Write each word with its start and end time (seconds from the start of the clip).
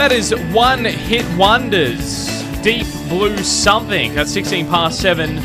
That 0.00 0.12
is 0.12 0.34
one 0.50 0.86
hit 0.86 1.26
wonders. 1.36 2.26
Deep 2.62 2.86
Blue 3.10 3.36
Something. 3.36 4.14
That's 4.14 4.32
16 4.32 4.66
past 4.68 4.98
7. 4.98 5.36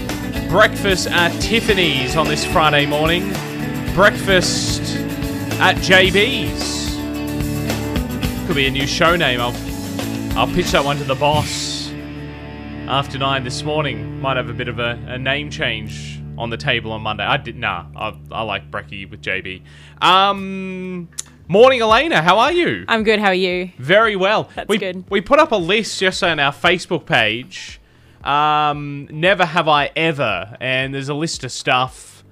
Breakfast 0.48 1.08
at 1.08 1.38
Tiffany's 1.42 2.16
on 2.16 2.30
this 2.30 2.46
Friday 2.46 2.86
morning. 2.86 3.34
Breakfast 3.94 4.96
at 5.60 5.76
JB's. 5.80 6.96
Could 8.48 8.56
be 8.56 8.68
a 8.68 8.72
new 8.72 8.88
show 8.88 9.18
name. 9.18 9.42
I'll, 9.42 9.54
I'll 10.38 10.48
pitch 10.56 10.72
that 10.72 10.86
one 10.86 10.96
to 11.00 11.04
the 11.04 11.16
boss 11.16 11.92
after 12.88 13.18
nine 13.18 13.44
this 13.44 13.62
morning. 13.62 14.22
Might 14.22 14.38
have 14.38 14.50
a 14.50 14.54
bit 14.54 14.70
of 14.70 14.80
a, 14.80 14.98
a 15.06 15.18
name 15.18 15.50
change 15.50 16.22
on 16.38 16.50
the 16.50 16.58
table 16.58 16.94
on 16.94 17.02
Monday. 17.02 17.26
I 17.26 17.36
did 17.36 17.58
nah. 17.58 17.88
I, 17.94 18.18
I 18.32 18.44
like 18.44 18.72
Brecky 18.72 19.12
with 19.12 19.22
JB. 19.22 19.64
Um, 20.02 21.10
morning, 21.48 21.82
Elena. 21.82 22.22
How 22.22 22.40
are 22.40 22.52
you? 22.52 22.86
I'm 22.88 23.04
good. 23.04 23.20
How 23.20 23.28
are 23.28 23.34
you? 23.34 23.72
Very 23.78 24.16
well. 24.16 24.50
That's 24.56 24.68
we, 24.68 24.78
good. 24.78 25.10
We 25.10 25.22
put 25.22 25.40
up 25.40 25.52
a 25.52 25.58
list 25.58 26.00
just 26.00 26.24
on 26.24 26.40
our 26.40 26.52
Facebook 26.52 27.06
page. 27.06 27.80
Um, 28.24 29.08
never 29.12 29.46
have 29.46 29.68
I 29.68 29.92
ever, 29.96 30.58
and 30.60 30.94
there's 30.94 31.10
a 31.10 31.14
list 31.14 31.44
of 31.44 31.52
stuff. 31.52 32.24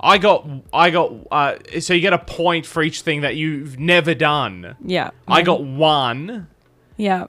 I 0.00 0.18
got, 0.18 0.46
I 0.72 0.90
got. 0.90 1.12
Uh, 1.30 1.56
so 1.80 1.94
you 1.94 2.00
get 2.00 2.12
a 2.12 2.18
point 2.18 2.66
for 2.66 2.82
each 2.82 3.00
thing 3.00 3.22
that 3.22 3.36
you've 3.36 3.78
never 3.78 4.14
done. 4.14 4.76
Yeah. 4.84 5.10
I 5.26 5.42
got 5.42 5.64
one. 5.64 6.48
Yeah. 6.96 7.26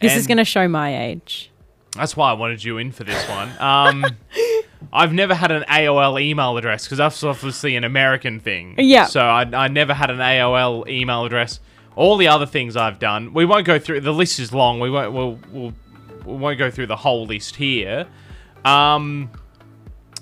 This 0.00 0.14
is 0.14 0.26
going 0.26 0.38
to 0.38 0.44
show 0.44 0.68
my 0.68 1.04
age. 1.04 1.50
That's 1.96 2.16
why 2.16 2.30
I 2.30 2.34
wanted 2.34 2.62
you 2.62 2.78
in 2.78 2.92
for 2.92 3.04
this 3.04 3.26
one. 3.28 3.50
Um, 3.58 4.04
I've 4.92 5.12
never 5.12 5.34
had 5.34 5.50
an 5.50 5.64
AOL 5.68 6.20
email 6.20 6.56
address 6.56 6.84
because 6.84 6.98
that's 6.98 7.22
obviously 7.22 7.76
an 7.76 7.84
American 7.84 8.40
thing. 8.40 8.74
Yeah. 8.78 9.06
So 9.06 9.20
I, 9.20 9.42
I 9.42 9.68
never 9.68 9.94
had 9.94 10.10
an 10.10 10.18
AOL 10.18 10.88
email 10.88 11.24
address. 11.24 11.60
All 11.94 12.16
the 12.16 12.28
other 12.28 12.46
things 12.46 12.76
I've 12.76 12.98
done, 12.98 13.32
we 13.32 13.44
won't 13.44 13.66
go 13.66 13.78
through. 13.78 14.00
The 14.00 14.12
list 14.12 14.38
is 14.38 14.52
long. 14.52 14.80
We 14.80 14.90
won't. 14.90 15.12
We'll, 15.12 15.38
we'll, 15.50 15.72
we 16.24 16.36
won't 16.36 16.58
go 16.58 16.70
through 16.70 16.88
the 16.88 16.96
whole 16.96 17.26
list 17.26 17.56
here. 17.56 18.06
Um, 18.64 19.30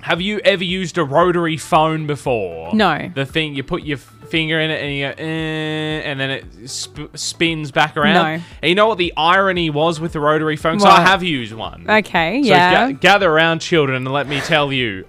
have 0.05 0.21
you 0.21 0.39
ever 0.45 0.63
used 0.63 0.99
a 0.99 1.03
rotary 1.03 1.57
phone 1.57 2.07
before? 2.07 2.75
No. 2.75 3.11
The 3.15 3.25
thing 3.25 3.55
you 3.55 3.63
put 3.63 3.85
your 3.85 3.97
finger 3.97 4.61
in 4.61 4.71
it 4.71 4.83
and 4.83 4.95
you 4.95 5.03
go, 5.07 5.15
eh, 5.17 6.11
and 6.11 6.21
then 6.21 6.31
it 6.31 6.45
sp- 6.69 7.09
spins 7.17 7.71
back 7.71 7.97
around. 7.97 8.13
No. 8.13 8.45
And 8.61 8.69
you 8.69 8.75
know 8.75 8.87
what 8.87 8.99
the 8.99 9.15
irony 9.17 9.71
was 9.71 10.01
with 10.01 10.13
the 10.13 10.21
rotary 10.21 10.57
phone? 10.57 10.79
So 10.79 10.89
I 10.89 11.01
have 11.01 11.23
used 11.23 11.55
one. 11.55 11.87
Okay. 11.89 12.43
So 12.43 12.49
yeah. 12.51 12.93
ga- 12.93 12.99
gather 12.99 13.31
around, 13.33 13.61
children, 13.61 13.97
and 13.97 14.13
let 14.13 14.29
me 14.29 14.41
tell 14.43 14.71
you. 14.71 15.07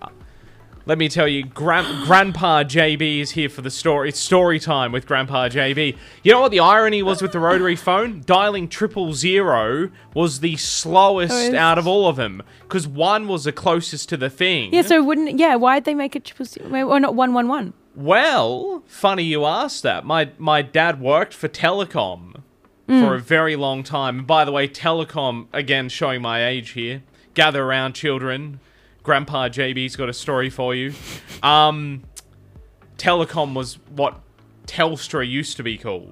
Let 0.88 1.00
me 1.00 1.09
tell 1.09 1.28
you, 1.28 1.44
Gran- 1.44 2.05
Grandpa 2.05 2.64
JB 2.64 3.19
is 3.19 3.31
here 3.31 3.50
for 3.50 3.64
the 3.64 3.72
story. 3.72 4.09
It's 4.09 4.19
story 4.19 4.59
time 4.59 4.92
with 4.92 5.08
Grandpa 5.08 5.50
JB. 5.50 5.97
You 6.22 6.31
know 6.31 6.42
what 6.42 6.52
the 6.52 6.59
irony 6.59 7.02
was 7.02 7.23
with 7.23 7.31
the 7.31 7.39
rotary 7.39 7.75
phone? 7.75 8.22
Dialing 8.23 8.67
triple 8.67 9.11
zero 9.14 9.89
was 10.14 10.42
the 10.42 10.58
slowest 10.58 11.33
Oh, 11.33 11.58
out 11.58 11.80
of 11.80 11.88
all 11.88 12.08
of 12.08 12.17
them 12.17 12.44
because 12.61 12.88
one 12.88 13.27
was 13.27 13.45
the 13.45 13.52
closest 13.52 14.09
to 14.09 14.17
the 14.17 14.30
thing. 14.30 14.72
yeah. 14.75 14.83
So 14.83 15.03
wouldn't 15.03 15.39
yeah? 15.39 15.55
Why'd 15.55 15.86
they 15.86 15.95
make 15.95 16.16
it 16.16 16.23
triple 16.23 16.45
zero 16.45 16.88
or 16.88 16.99
not 16.99 17.16
one 17.16 17.33
one 17.33 17.47
one? 17.47 17.73
Well, 17.95 18.83
funny 18.86 19.23
you 19.23 19.44
asked 19.45 19.81
that. 19.81 20.05
My 20.05 20.30
my 20.38 20.61
dad 20.61 21.02
worked 21.02 21.33
for 21.33 21.47
telecom 21.47 22.44
for 22.86 22.94
mm. 22.94 23.16
a 23.16 23.20
very 23.20 23.55
long 23.55 23.81
time. 23.81 24.20
And 24.20 24.27
by 24.27 24.45
the 24.45 24.52
way, 24.52 24.67
telecom 24.67 25.47
again 25.52 25.89
showing 25.89 26.22
my 26.22 26.45
age 26.45 26.72
here. 26.72 27.02
Gather 27.33 27.64
around, 27.64 27.94
children. 27.94 28.59
Grandpa 29.06 29.48
JB's 29.50 29.95
got 29.95 30.09
a 30.09 30.14
story 30.14 30.50
for 30.50 30.75
you. 30.75 30.94
Um, 31.44 32.03
telecom 32.98 33.53
was 33.53 33.75
what 33.95 34.20
Telstra 34.67 35.28
used 35.28 35.58
to 35.58 35.64
be 35.64 35.78
called. 35.78 36.09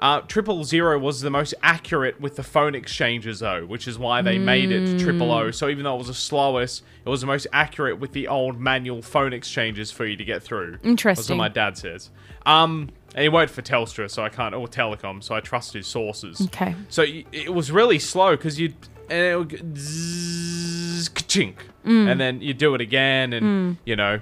Uh, 0.00 0.22
triple 0.22 0.64
zero 0.64 0.98
was 0.98 1.20
the 1.20 1.28
most 1.28 1.52
accurate 1.62 2.18
with 2.22 2.34
the 2.36 2.42
phone 2.42 2.74
exchanges, 2.74 3.40
though, 3.40 3.66
which 3.66 3.86
is 3.86 3.98
why 3.98 4.22
they 4.22 4.38
made 4.38 4.72
it 4.72 4.98
triple 4.98 5.30
O. 5.30 5.50
So 5.50 5.68
even 5.68 5.84
though 5.84 5.94
it 5.94 5.98
was 5.98 6.06
the 6.06 6.14
slowest, 6.14 6.82
it 7.04 7.08
was 7.08 7.20
the 7.20 7.26
most 7.26 7.46
accurate 7.52 8.00
with 8.00 8.12
the 8.12 8.26
old 8.26 8.58
manual 8.58 9.02
phone 9.02 9.34
exchanges 9.34 9.90
for 9.90 10.06
you 10.06 10.16
to 10.16 10.24
get 10.24 10.42
through. 10.42 10.78
Interesting. 10.82 11.20
That's 11.22 11.28
what 11.28 11.36
my 11.36 11.48
dad 11.48 11.76
says. 11.76 12.08
Um, 12.46 12.88
and 13.14 13.24
he 13.24 13.28
worked 13.28 13.52
for 13.52 13.60
Telstra, 13.60 14.10
so 14.10 14.22
I 14.24 14.30
can't, 14.30 14.54
or 14.54 14.66
Telecom, 14.66 15.22
so 15.22 15.34
I 15.34 15.40
trust 15.40 15.74
his 15.74 15.86
sources. 15.86 16.40
Okay. 16.46 16.74
So 16.88 17.02
y- 17.02 17.26
it 17.30 17.52
was 17.52 17.70
really 17.70 17.98
slow 17.98 18.36
because 18.36 18.58
you'd 18.58 18.74
and 19.10 19.20
it 19.20 19.36
would 19.36 19.48
go 19.48 19.58
zzz, 19.76 21.08
ka-chink, 21.08 21.54
Mm. 21.84 22.10
and 22.12 22.20
then 22.20 22.40
you 22.42 22.52
do 22.54 22.74
it 22.74 22.80
again, 22.80 23.32
and 23.32 23.76
you 23.86 23.96
know, 23.96 24.20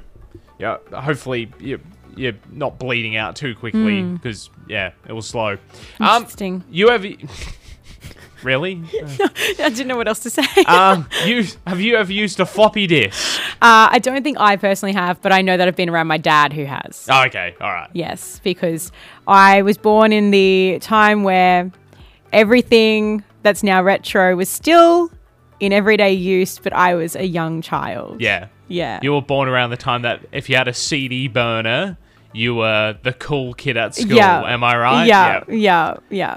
yeah, 0.58 0.76
hopefully 0.92 1.50
you 1.60 1.80
you're 2.16 2.34
not 2.50 2.78
bleeding 2.80 3.14
out 3.16 3.36
too 3.36 3.54
quickly 3.54 4.02
because 4.02 4.50
yeah, 4.68 4.90
it 5.08 5.12
was 5.12 5.26
slow. 5.26 5.52
Um, 5.52 5.58
Mm. 6.00 6.16
Interesting. 6.16 6.64
you 6.70 6.90
ever 6.90 7.08
really? 8.42 8.80
I 9.58 9.68
didn't 9.68 9.88
know 9.88 9.96
what 9.96 10.08
else 10.08 10.20
to 10.20 10.30
say. 10.30 10.42
um, 10.66 11.08
you 11.26 11.44
have 11.66 11.80
you 11.80 11.96
ever 11.96 12.12
used 12.12 12.38
a 12.40 12.46
floppy 12.46 12.86
disk? 12.86 13.40
Uh, 13.60 13.88
I 13.90 13.98
don't 14.00 14.22
think 14.22 14.38
I 14.40 14.56
personally 14.56 14.92
have, 14.94 15.20
but 15.20 15.32
I 15.32 15.42
know 15.42 15.56
that 15.56 15.66
I've 15.68 15.76
been 15.76 15.88
around 15.90 16.06
my 16.06 16.18
dad 16.18 16.52
who 16.52 16.64
has. 16.64 17.06
Oh, 17.10 17.24
okay, 17.26 17.54
all 17.60 17.72
right. 17.72 17.90
Yes, 17.92 18.40
because 18.44 18.92
I 19.26 19.62
was 19.62 19.76
born 19.78 20.12
in 20.12 20.30
the 20.30 20.78
time 20.80 21.22
where 21.24 21.70
everything 22.32 23.24
that's 23.48 23.62
now 23.62 23.82
retro 23.82 24.36
was 24.36 24.48
still 24.50 25.10
in 25.58 25.72
everyday 25.72 26.12
use, 26.12 26.58
but 26.58 26.74
I 26.74 26.94
was 26.94 27.16
a 27.16 27.26
young 27.26 27.62
child. 27.62 28.20
Yeah. 28.20 28.48
Yeah. 28.68 29.00
You 29.02 29.14
were 29.14 29.22
born 29.22 29.48
around 29.48 29.70
the 29.70 29.78
time 29.78 30.02
that 30.02 30.20
if 30.32 30.50
you 30.50 30.56
had 30.56 30.68
a 30.68 30.74
CD 30.74 31.28
burner, 31.28 31.96
you 32.34 32.56
were 32.56 32.98
the 33.02 33.14
cool 33.14 33.54
kid 33.54 33.78
at 33.78 33.94
school. 33.94 34.16
yeah. 34.16 34.42
Am 34.42 34.62
I 34.62 34.76
right? 34.76 35.06
Yeah. 35.06 35.44
Yeah. 35.48 35.96
Yeah. 36.10 36.36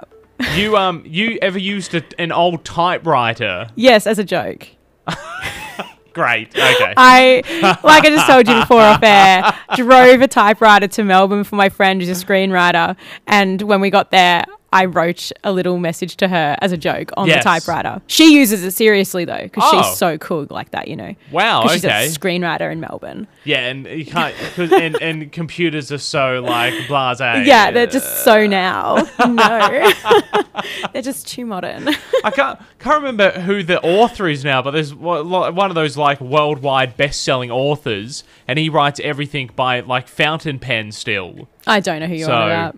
You 0.56 0.78
um 0.78 1.04
you 1.06 1.38
ever 1.42 1.60
used 1.60 1.94
a, 1.94 2.02
an 2.18 2.32
old 2.32 2.64
typewriter? 2.64 3.68
Yes, 3.76 4.08
as 4.08 4.18
a 4.18 4.24
joke. 4.24 4.70
Great. 6.14 6.50
Okay. 6.50 6.94
I, 6.98 7.44
like 7.84 8.06
I 8.06 8.10
just 8.10 8.28
told 8.28 8.48
you 8.48 8.56
before 8.60 8.82
off 8.82 9.04
air, 9.04 9.54
drove 9.76 10.22
a 10.22 10.28
typewriter 10.28 10.88
to 10.88 11.04
Melbourne 11.04 11.44
for 11.44 11.56
my 11.58 11.70
friend 11.70 12.02
who's 12.02 12.10
a 12.10 12.26
screenwriter. 12.26 12.96
And 13.28 13.62
when 13.62 13.82
we 13.82 13.90
got 13.90 14.12
there, 14.12 14.46
I 14.74 14.86
wrote 14.86 15.32
a 15.44 15.52
little 15.52 15.78
message 15.80 16.16
to 16.18 16.28
her 16.30 16.56
as 16.62 16.72
a 16.72 16.78
joke 16.78 17.12
on 17.18 17.28
Yes. 17.28 17.40
the 17.40 17.50
typewriter. 17.50 18.02
She 18.08 18.34
uses 18.34 18.64
it 18.64 18.72
seriously 18.72 19.26
though, 19.26 19.42
because 19.44 19.64
Oh. 19.66 19.82
she's 19.84 19.98
so 19.98 20.18
cool 20.18 20.48
like 20.50 20.72
that, 20.72 20.88
you 20.88 20.96
know. 20.96 21.14
Wow, 21.32 21.64
'Cause 21.64 21.74
she's 21.74 21.86
okay. 21.86 22.06
a 22.06 22.10
screenwriter 22.10 22.72
in 22.72 22.80
Melbourne. 22.80 23.28
yeah, 23.44 23.68
and 23.68 23.86
you 23.86 24.06
can't 24.06 24.34
'cause- 24.56 24.72
and, 24.72 25.02
and 25.02 25.32
computers 25.32 25.92
are 25.92 25.98
so 25.98 26.42
like 26.42 26.74
blasé. 26.88 27.46
Yeah, 27.52 27.72
they're 27.72 27.86
just 27.88 28.24
so 28.24 28.48
now. 28.48 29.06
No, 29.28 29.92
they're 30.94 31.02
just 31.02 31.28
too 31.28 31.46
modern. 31.46 31.90
I 32.24 32.32
can't 32.32 32.60
can't 32.80 32.98
remember 33.04 33.32
who 33.42 33.64
the 33.64 33.82
author 33.82 34.28
is 34.28 34.44
now, 34.44 34.62
but 34.62 34.72
there's 34.72 34.94
one 34.94 35.30
one 35.30 35.70
of 35.70 35.76
those 35.76 35.98
like 35.98 36.22
worldwide 36.22 36.96
best-selling 36.98 37.52
authors, 37.52 38.24
and 38.48 38.58
he 38.58 38.70
writes 38.70 39.00
everything 39.04 39.50
by 39.56 39.82
like 39.82 40.08
fountain 40.08 40.60
pen 40.60 40.92
still. 40.92 41.48
I 41.68 41.80
don't 41.80 42.00
know 42.00 42.08
who 42.08 42.16
you're 42.16 42.28
So- 42.28 42.34
on 42.36 42.48
about. 42.52 42.78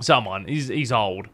Someone. 0.00 0.46
He's 0.46 0.68
he's 0.68 0.92
old. 0.92 1.28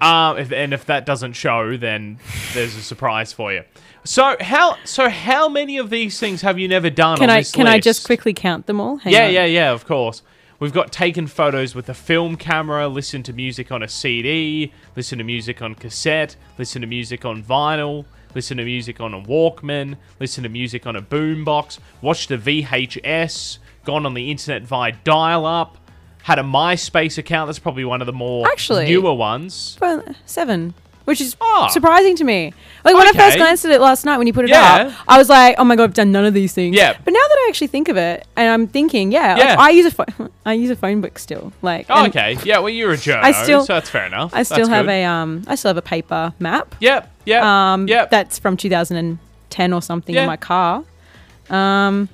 Um, 0.00 0.36
if, 0.36 0.50
and 0.50 0.74
if 0.74 0.84
that 0.86 1.06
doesn't 1.06 1.34
show, 1.34 1.76
then 1.76 2.18
there's 2.54 2.74
a 2.74 2.82
surprise 2.82 3.32
for 3.32 3.52
you. 3.52 3.62
So 4.04 4.36
how 4.40 4.76
so 4.84 5.08
how 5.08 5.48
many 5.48 5.78
of 5.78 5.90
these 5.90 6.18
things 6.18 6.42
have 6.42 6.58
you 6.58 6.66
never 6.66 6.90
done? 6.90 7.18
Can 7.18 7.30
on 7.30 7.36
I 7.36 7.42
can 7.44 7.66
I 7.68 7.78
just 7.78 8.04
quickly 8.04 8.34
count 8.34 8.66
them 8.66 8.80
all? 8.80 8.96
Hang 8.96 9.12
Yeah, 9.12 9.26
on. 9.26 9.32
yeah, 9.32 9.44
yeah. 9.44 9.72
Of 9.72 9.86
course. 9.86 10.22
We've 10.58 10.72
got 10.72 10.92
taken 10.92 11.26
photos 11.26 11.74
with 11.74 11.88
a 11.88 11.94
film 11.94 12.36
camera, 12.36 12.86
listen 12.86 13.24
to 13.24 13.32
music 13.32 13.72
on 13.72 13.82
a 13.82 13.88
CD, 13.88 14.72
listen 14.94 15.18
to 15.18 15.24
music 15.24 15.60
on 15.60 15.74
cassette, 15.74 16.36
listen 16.56 16.82
to 16.82 16.86
music 16.86 17.24
on 17.24 17.42
vinyl, 17.42 18.04
listen 18.32 18.58
to 18.58 18.64
music 18.64 19.00
on 19.00 19.12
a 19.12 19.20
Walkman, 19.20 19.96
listen 20.20 20.44
to 20.44 20.48
music 20.48 20.86
on 20.86 20.94
a 20.94 21.02
boombox, 21.02 21.80
watched 22.00 22.30
a 22.30 22.38
VHS, 22.38 23.58
gone 23.84 24.06
on 24.06 24.14
the 24.14 24.30
internet 24.30 24.62
via 24.62 24.92
dial-up, 25.02 25.78
had 26.22 26.38
a 26.38 26.42
MySpace 26.42 27.18
account. 27.18 27.48
That's 27.48 27.58
probably 27.58 27.84
one 27.84 28.00
of 28.00 28.06
the 28.06 28.12
more 28.12 28.46
Actually- 28.48 28.86
newer 28.86 29.12
ones. 29.14 29.76
Well, 29.80 30.02
seven, 30.26 30.74
which 31.04 31.20
is 31.20 31.36
Ah. 31.40 31.66
surprising 31.68 32.14
to 32.16 32.24
me. 32.24 32.52
Like 32.84 32.94
when 32.94 33.06
I 33.08 33.12
first 33.12 33.36
glanced 33.36 33.64
at 33.64 33.72
it 33.72 33.80
last 33.80 34.04
night 34.04 34.18
when 34.18 34.26
you 34.26 34.32
put 34.32 34.44
it 34.44 34.50
Yeah. 34.50 34.86
up, 34.90 34.92
I 35.08 35.18
was 35.18 35.28
like, 35.28 35.56
"Oh 35.58 35.64
my 35.64 35.74
god, 35.76 35.84
I've 35.84 35.94
done 35.94 36.12
none 36.12 36.24
of 36.24 36.32
these 36.34 36.52
things." 36.52 36.76
Yeah. 36.76 36.94
But 37.04 37.12
now 37.12 37.20
that 37.20 37.36
I 37.44 37.46
actually 37.48 37.66
think 37.68 37.88
of 37.88 37.96
it, 37.96 38.26
and 38.36 38.48
I'm 38.48 38.66
thinking, 38.68 39.10
yeah, 39.12 39.34
like, 39.36 39.58
I 39.58 39.70
use 39.70 39.86
a 39.86 39.90
phone. 39.90 40.30
I 40.46 40.52
use 40.54 40.70
a 40.70 40.76
phone 40.76 41.00
book 41.00 41.18
still. 41.18 41.52
Like, 41.62 41.86
Oh, 41.90 42.06
okay. 42.06 42.38
Yeah, 42.44 42.58
well, 42.58 42.68
you're 42.70 42.92
a 42.92 42.96
journo, 42.96 43.20
I 43.22 43.32
still- 43.32 43.64
so 43.64 43.74
that's 43.74 43.90
fair 43.90 44.06
enough. 44.06 44.30
I 44.34 44.42
still 44.44 44.58
That's 44.58 44.68
have 44.70 44.86
good. 44.86 44.92
a 44.92 45.04
um, 45.04 45.42
I 45.48 45.54
still 45.56 45.70
have 45.70 45.76
a 45.76 45.82
paper 45.82 46.32
map. 46.38 46.74
Yep, 46.80 47.10
yep, 47.26 47.42
Um, 47.44 47.88
yep. 47.88 48.10
that's 48.10 48.38
from 48.38 48.56
2010 48.56 49.72
or 49.72 49.82
something 49.82 50.14
Yeah. 50.14 50.22
in 50.22 50.26
my 50.28 50.36
car. 50.36 50.84
Um, 51.50 52.08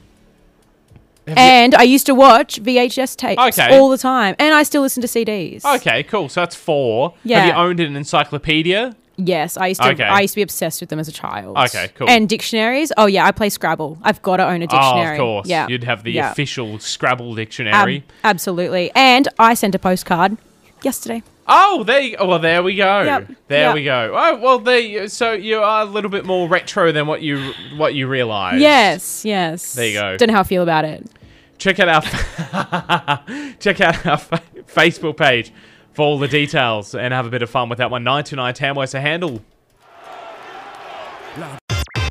Have 1.29 1.37
you- 1.39 1.43
and 1.43 1.75
I 1.75 1.83
used 1.83 2.07
to 2.07 2.15
watch 2.15 2.57
VHS 2.61 3.15
tapes 3.17 3.59
Okay. 3.59 3.77
all 3.79 3.89
the 3.89 3.99
time, 3.99 4.35
and 4.39 4.55
I 4.55 4.63
still 4.63 4.83
listen 4.83 5.01
to 5.03 5.09
CDs. 5.09 5.65
Okay, 5.65 6.03
cool. 6.03 6.29
So 6.29 6.41
that's 6.41 6.57
four. 6.57 7.15
Yeah. 7.25 7.41
Have 7.41 7.47
you 7.49 7.53
owned 7.55 7.81
an 7.81 7.97
encyclopedia? 7.97 8.95
Yes, 9.21 9.57
I 9.57 9.67
used 9.69 9.83
to. 9.83 9.89
Okay. 9.91 10.05
I 10.05 10.21
used 10.21 10.35
to 10.35 10.37
be 10.37 10.43
obsessed 10.43 10.81
with 10.81 10.91
them 10.91 11.01
as 11.01 11.09
a 11.09 11.13
child. 11.13 11.57
Okay, 11.59 11.89
cool. 11.97 12.09
And 12.09 12.29
dictionaries. 12.29 12.93
Oh 12.97 13.07
yeah, 13.07 13.27
I 13.27 13.33
play 13.33 13.49
Scrabble. 13.49 13.99
I've 14.05 14.23
got 14.23 14.37
to 14.37 14.47
own 14.47 14.63
a 14.63 14.67
dictionary. 14.69 15.09
Oh, 15.09 15.13
of 15.13 15.19
course. 15.19 15.49
Yeah, 15.49 15.67
You'd 15.69 15.83
have 15.85 16.05
the 16.05 16.13
Yeah. 16.13 16.31
official 16.31 16.79
Scrabble 16.79 17.31
Ab- 17.33 17.37
dictionary. 17.37 18.05
absolutely. 18.23 18.93
And 18.95 19.27
I 19.39 19.55
sent 19.55 19.75
a 19.75 19.79
postcard 19.81 20.37
yesterday. 20.83 21.25
Oh, 21.49 21.83
there 21.83 22.01
you, 22.01 22.17
well, 22.21 22.39
there 22.39 22.63
we 22.63 22.77
go. 22.77 23.03
Yep, 23.03 23.29
There 23.49 23.61
yep. 23.69 23.75
we 23.75 23.83
go. 23.85 24.13
Oh, 24.15 24.37
well, 24.37 24.59
there. 24.61 24.79
You, 24.79 25.09
so 25.09 25.33
you 25.33 25.61
are 25.63 25.81
a 25.83 25.85
little 25.87 26.11
bit 26.11 26.25
more 26.27 26.47
retro 26.47 26.93
than 26.93 27.07
what 27.09 27.21
you 27.23 27.53
what 27.77 27.95
you 27.97 28.07
realize. 28.07 28.61
Yes, 28.61 29.25
yes. 29.25 29.73
There 29.75 29.87
you 29.87 29.95
go. 29.95 30.17
Don't 30.17 30.29
know 30.29 30.35
how 30.35 30.41
I 30.41 30.45
feel 30.45 30.63
about 30.63 30.85
it. 30.85 31.05
Check 31.59 31.81
out 31.81 31.89
our 31.89 32.03
check 33.59 33.81
out 33.81 34.07
our 34.07 34.19
Facebook 34.67 35.17
page 35.17 35.53
for 35.93 36.03
all 36.03 36.19
the 36.19 36.29
details 36.29 36.95
and 36.95 37.13
have 37.13 37.27
a 37.27 37.31
bit 37.31 37.43
of 37.43 37.51
fun 37.51 37.69
with 37.69 37.79
that 37.79 37.91
one. 37.91 38.05
Nine 38.05 38.25
two 38.25 38.37
nine 38.37 38.55
Tamworth's 38.55 38.95
a 38.95 39.01
handle. 39.01 39.43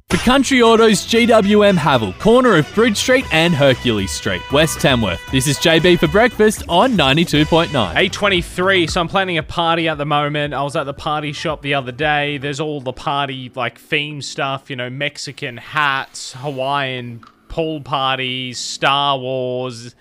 For 0.10 0.18
Country 0.18 0.62
Autos 0.62 1.06
GWM 1.06 1.78
Haval, 1.78 2.18
corner 2.20 2.56
of 2.56 2.74
Bridge 2.74 2.98
Street 2.98 3.26
and 3.34 3.54
Hercules 3.54 4.12
Street, 4.12 4.42
West 4.54 4.80
Tamworth. 4.80 5.20
This 5.32 5.48
is 5.48 5.58
JB 5.58 6.00
for 6.00 6.08
breakfast 6.08 6.64
on 6.70 6.94
92.9. 6.94 7.68
A23, 7.94 8.90
so 8.90 9.02
I'm 9.02 9.10
planning 9.10 9.38
a 9.38 9.44
party 9.44 9.90
at 9.90 9.98
the 9.98 10.06
moment. 10.06 10.54
I 10.54 10.64
was 10.64 10.78
at 10.78 10.86
the 10.86 10.94
party 10.94 11.34
shop 11.34 11.62
the 11.62 11.74
other 11.74 11.92
day. 11.92 12.38
There's 12.38 12.62
all 12.62 12.80
the 12.80 12.94
party, 12.94 13.52
like, 13.54 13.78
theme 13.78 14.22
stuff, 14.22 14.70
you 14.70 14.78
know, 14.78 14.90
Mexican 14.90 15.58
hats, 15.58 16.32
Hawaiian 16.32 17.22
pool 17.58 17.82
parties, 17.82 18.60
Star 18.60 19.18
Wars, 19.18 19.96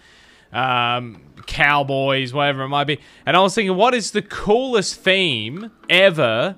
um, 0.52 1.22
cowboys, 1.46 2.34
whatever 2.34 2.64
it 2.64 2.68
might 2.68 2.84
be. 2.84 2.98
And 3.24 3.34
I 3.34 3.40
was 3.40 3.54
thinking, 3.54 3.74
what 3.74 3.94
is 3.94 4.10
the 4.10 4.20
coolest 4.20 4.96
theme 4.96 5.70
ever 5.88 6.56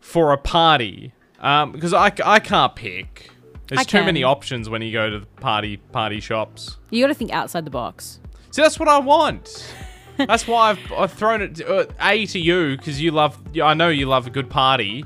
for 0.00 0.32
a 0.32 0.38
party? 0.38 1.12
Um, 1.38 1.72
because 1.72 1.92
I, 1.92 2.10
I 2.24 2.38
can't 2.38 2.74
pick. 2.74 3.28
There's 3.68 3.80
I 3.80 3.84
too 3.84 4.02
many 4.04 4.22
options 4.22 4.70
when 4.70 4.80
you 4.80 4.90
go 4.90 5.10
to 5.10 5.18
the 5.20 5.26
party 5.26 5.76
party 5.76 6.18
shops. 6.18 6.78
You 6.88 7.04
got 7.04 7.08
to 7.08 7.14
think 7.14 7.30
outside 7.30 7.66
the 7.66 7.70
box. 7.70 8.18
See, 8.52 8.62
that's 8.62 8.80
what 8.80 8.88
I 8.88 9.00
want. 9.00 9.74
That's 10.16 10.46
why 10.46 10.70
I've, 10.70 10.92
I've 10.92 11.12
thrown 11.12 11.42
it 11.42 11.60
uh, 11.66 11.86
a 12.00 12.26
to 12.26 12.38
you 12.38 12.76
because 12.76 13.00
you 13.00 13.10
love. 13.10 13.38
I 13.62 13.74
know 13.74 13.88
you 13.88 14.06
love 14.06 14.26
a 14.26 14.30
good 14.30 14.50
party, 14.50 15.04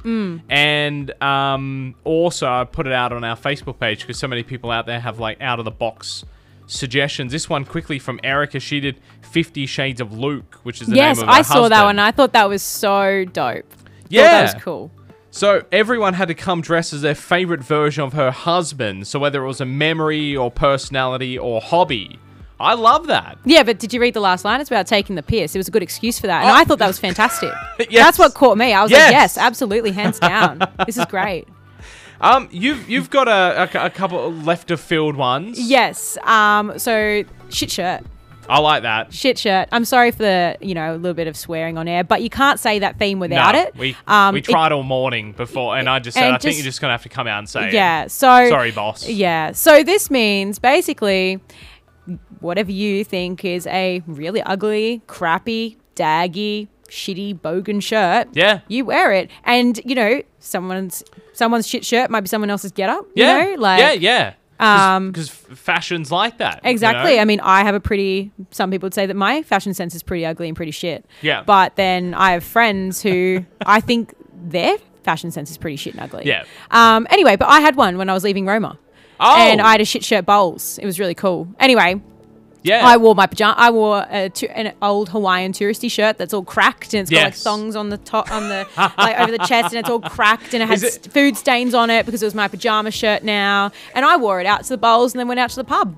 and 0.49 1.23
um, 1.23 1.95
also 2.05 2.49
I 2.49 2.65
put 2.65 2.87
it 2.87 2.93
out 2.93 3.13
on 3.13 3.25
our 3.25 3.37
Facebook 3.37 3.79
page 3.79 4.01
because 4.01 4.19
so 4.19 4.29
many 4.29 4.43
people 4.43 4.71
out 4.71 4.87
there 4.87 5.01
have 5.01 5.19
like 5.19 5.41
out 5.41 5.59
of 5.59 5.65
the 5.65 5.71
box 5.71 6.25
suggestions. 6.67 7.33
This 7.33 7.49
one 7.49 7.65
quickly 7.65 7.99
from 7.99 8.21
Erica. 8.23 8.61
She 8.61 8.81
did 8.81 9.01
Fifty 9.23 9.67
Shades 9.67 10.01
of 10.01 10.13
Luke, 10.13 10.61
which 10.63 10.81
is 10.81 10.89
the 10.89 10.97
yes, 10.97 11.17
name 11.17 11.29
of 11.29 11.35
her 11.35 11.39
I 11.39 11.43
saw 11.43 11.69
that 11.69 11.85
one. 11.85 11.99
I 11.99 12.11
thought 12.11 12.33
that 12.33 12.49
was 12.49 12.63
so 12.63 13.25
dope. 13.25 13.65
Yeah. 14.09 14.45
that 14.45 14.55
was 14.55 14.63
cool. 14.63 14.91
So 15.31 15.65
everyone 15.71 16.15
had 16.15 16.29
to 16.29 16.35
come 16.35 16.63
dressed 16.63 16.95
as 16.95 17.03
their 17.03 17.15
favorite 17.15 17.63
version 17.63 18.05
of 18.05 18.15
her 18.15 18.31
husband. 18.31 19.07
So 19.07 19.19
whether 19.19 19.45
it 19.45 19.47
was 19.47 19.61
a 19.61 19.67
memory 19.67 20.35
or 20.35 20.51
personality 20.51 21.37
or 21.37 21.61
hobby, 21.61 22.19
I 22.59 22.75
love 22.75 23.09
that. 23.09 23.37
Yeah, 23.45 23.63
but 23.65 23.79
did 23.79 23.93
you 23.93 24.01
read 24.01 24.15
the 24.15 24.21
last 24.21 24.45
line? 24.45 24.61
It's 24.61 24.71
about 24.71 24.87
taking 24.87 25.15
the 25.17 25.23
piss. 25.23 25.55
It 25.55 25.59
was 25.59 25.69
a 25.69 25.71
good 25.71 25.83
excuse 25.83 26.19
for 26.19 26.27
that, 26.27 26.43
and 26.43 26.51
Oh. 26.51 26.55
I 26.55 26.65
thought 26.65 26.79
that 26.79 26.87
was 26.87 26.99
fantastic. 26.99 27.53
Yes. 27.91 28.03
That's 28.05 28.19
what 28.19 28.33
caught 28.35 28.57
me. 28.57 28.73
I 28.73 28.83
was 28.83 28.91
Yes. 28.91 29.07
like, 29.07 29.13
yes, 29.13 29.39
absolutely, 29.39 29.93
hands 29.93 30.19
down. 30.19 30.61
this 30.87 30.97
is 30.97 31.05
great. 31.07 31.47
Um, 32.19 32.49
you've 32.51 32.89
you've 32.89 33.11
got 33.11 33.29
a, 33.29 33.69
a, 33.83 33.87
a 33.87 33.91
couple 33.91 34.33
left 34.33 34.71
of 34.71 34.81
field 34.81 35.17
ones. 35.17 35.61
Yes. 35.61 36.17
Um. 36.23 36.79
So 36.79 37.25
shit 37.51 37.71
shirt. 37.71 38.05
I 38.49 38.59
like 38.61 38.85
that. 38.85 39.13
Shit 39.13 39.39
shirt. 39.39 39.69
I'm 39.71 39.85
sorry 39.85 40.13
for 40.13 40.19
the 40.23 40.57
you 40.63 40.75
know 40.75 40.95
a 40.95 40.97
little 40.97 41.13
bit 41.13 41.27
of 41.27 41.37
swearing 41.37 41.77
on 41.77 41.89
air, 41.89 42.05
but 42.05 42.23
you 42.23 42.31
can't 42.31 42.59
say 42.59 42.79
that 42.79 42.99
theme 42.99 43.19
without 43.19 43.53
no, 43.55 43.61
it. 43.61 43.77
We 43.77 43.97
um, 44.07 44.33
we 44.33 44.39
it- 44.41 44.47
tried 44.47 44.73
all 44.73 44.83
morning 44.83 45.33
before, 45.33 45.77
and 45.77 45.91
I 45.91 45.99
just 45.99 46.17
said 46.17 46.33
I 46.33 46.39
think 46.39 46.57
you're 46.57 46.65
just 46.65 46.81
gonna 46.81 46.95
have 46.95 47.03
to 47.03 47.11
come 47.11 47.27
out 47.27 47.41
and 47.41 47.49
say, 47.51 47.69
it. 47.69 47.75
Yeah. 47.75 48.07
So 48.07 48.49
sorry, 48.49 48.71
boss. 48.71 49.07
Yeah. 49.07 49.53
So 49.53 49.83
this 49.83 50.11
means 50.11 50.59
basically 50.59 51.41
whatever 52.41 52.71
you 52.71 53.05
think 53.05 53.45
is 53.45 53.67
a 53.69 54.03
really 54.07 54.43
ugly, 54.43 55.03
crappy, 55.07 55.77
daggy, 55.95 56.69
shitty 56.89 57.39
bogan 57.41 57.83
shirt. 57.83 58.29
Yeah. 58.33 58.61
You 58.69 58.85
wear 58.85 59.13
it. 59.13 59.31
And, 59.45 59.81
you 59.85 59.95
know, 59.95 60.23
someone's 60.39 61.03
someone's 61.33 61.67
shit 61.67 61.85
shirt 61.85 62.11
might 62.11 62.21
be 62.21 62.29
someone 62.29 62.51
else's 62.51 62.73
get 62.73 62.89
up. 62.89 63.07
Yeah, 63.15 63.45
You 63.49 63.57
know? 63.57 63.61
Like 63.63 63.81
yeah, 63.81 64.33
yeah. 64.61 64.95
um, 64.97 65.11
Because 65.11 65.29
fashion's 65.29 66.11
like 66.13 66.39
that. 66.39 66.61
you 66.65 66.71
Exactly. 66.71 67.17
know? 67.17 67.23
I 67.23 67.25
mean, 67.25 67.41
I 67.41 67.63
have 67.65 67.75
a 67.75 67.81
pretty. 67.81 68.31
Some 68.53 68.71
people 68.71 68.87
would 68.87 68.95
say 68.95 69.07
that 69.07 69.17
my 69.17 69.43
fashion 69.43 69.75
sense 69.75 69.95
is 69.95 70.03
pretty 70.03 70.25
ugly 70.25 70.49
and 70.49 70.57
pretty 70.57 70.73
shit. 70.73 71.05
Yeah. 71.23 71.43
But 71.43 71.77
then 71.77 72.15
I 72.15 72.33
have 72.33 72.45
friends 72.45 73.03
who 73.03 73.45
I 73.67 73.81
think 73.81 74.15
their 74.33 74.77
fashion 75.03 75.31
sense 75.31 75.51
is 75.51 75.59
pretty 75.59 75.77
shit 75.77 75.95
and 75.95 76.03
ugly. 76.03 76.25
Yeah. 76.27 76.45
Um. 76.71 77.07
Anyway, 77.11 77.37
but 77.37 77.49
I 77.49 77.61
had 77.61 77.77
one 77.77 77.99
when 77.99 78.09
I 78.09 78.15
was 78.15 78.23
leaving 78.25 78.47
Roma. 78.47 78.79
Oh. 79.19 79.35
And 79.37 79.61
I 79.63 79.73
had 79.73 79.81
a 79.81 79.85
shit 79.85 80.05
shirt 80.05 80.27
bowls. 80.27 80.79
It 80.79 80.85
was 80.87 81.01
really 81.01 81.15
cool. 81.15 81.49
Anyway, 81.59 82.01
yeah. 82.67 82.87
I 82.87 82.97
wore 82.97 83.15
my 83.15 83.27
pajama. 83.27 83.55
I 83.57 83.71
wore 83.71 84.07
a 84.11 84.31
an 84.55 84.75
old 84.83 85.09
Hawaiian 85.11 85.53
touristy 85.53 85.91
shirt 85.91 86.19
that's 86.19 86.35
all 86.35 86.45
cracked 86.45 86.95
and 86.95 87.03
it's 87.03 87.11
got 87.11 87.25
like 87.25 87.35
thongs 87.35 87.77
on 87.77 87.89
the 87.91 87.99
top, 87.99 88.31
on 88.31 88.49
the 88.49 88.67
like 88.99 89.19
over 89.19 89.33
the 89.33 89.39
chest, 89.47 89.75
and 89.75 89.79
it's 89.81 89.89
all 89.89 90.01
cracked 90.01 90.53
and 90.55 90.63
it 90.63 90.67
has 90.67 90.83
it- 90.83 91.13
food 91.13 91.37
stains 91.37 91.75
on 91.75 91.91
it 91.91 92.07
because 92.07 92.23
it 92.23 92.27
was 92.27 92.35
my 92.35 92.49
pajama 92.49 92.91
shirt 92.91 93.23
now. 93.23 93.71
And 93.95 94.05
I 94.05 94.17
wore 94.17 94.41
it 94.41 94.47
out 94.47 94.63
to 94.65 94.69
the 94.69 94.79
bowls 94.79 95.15
and 95.15 95.21
then 95.21 95.29
went 95.29 95.41
out 95.41 95.51
to 95.51 95.57
the 95.57 95.65
pub. 95.65 95.97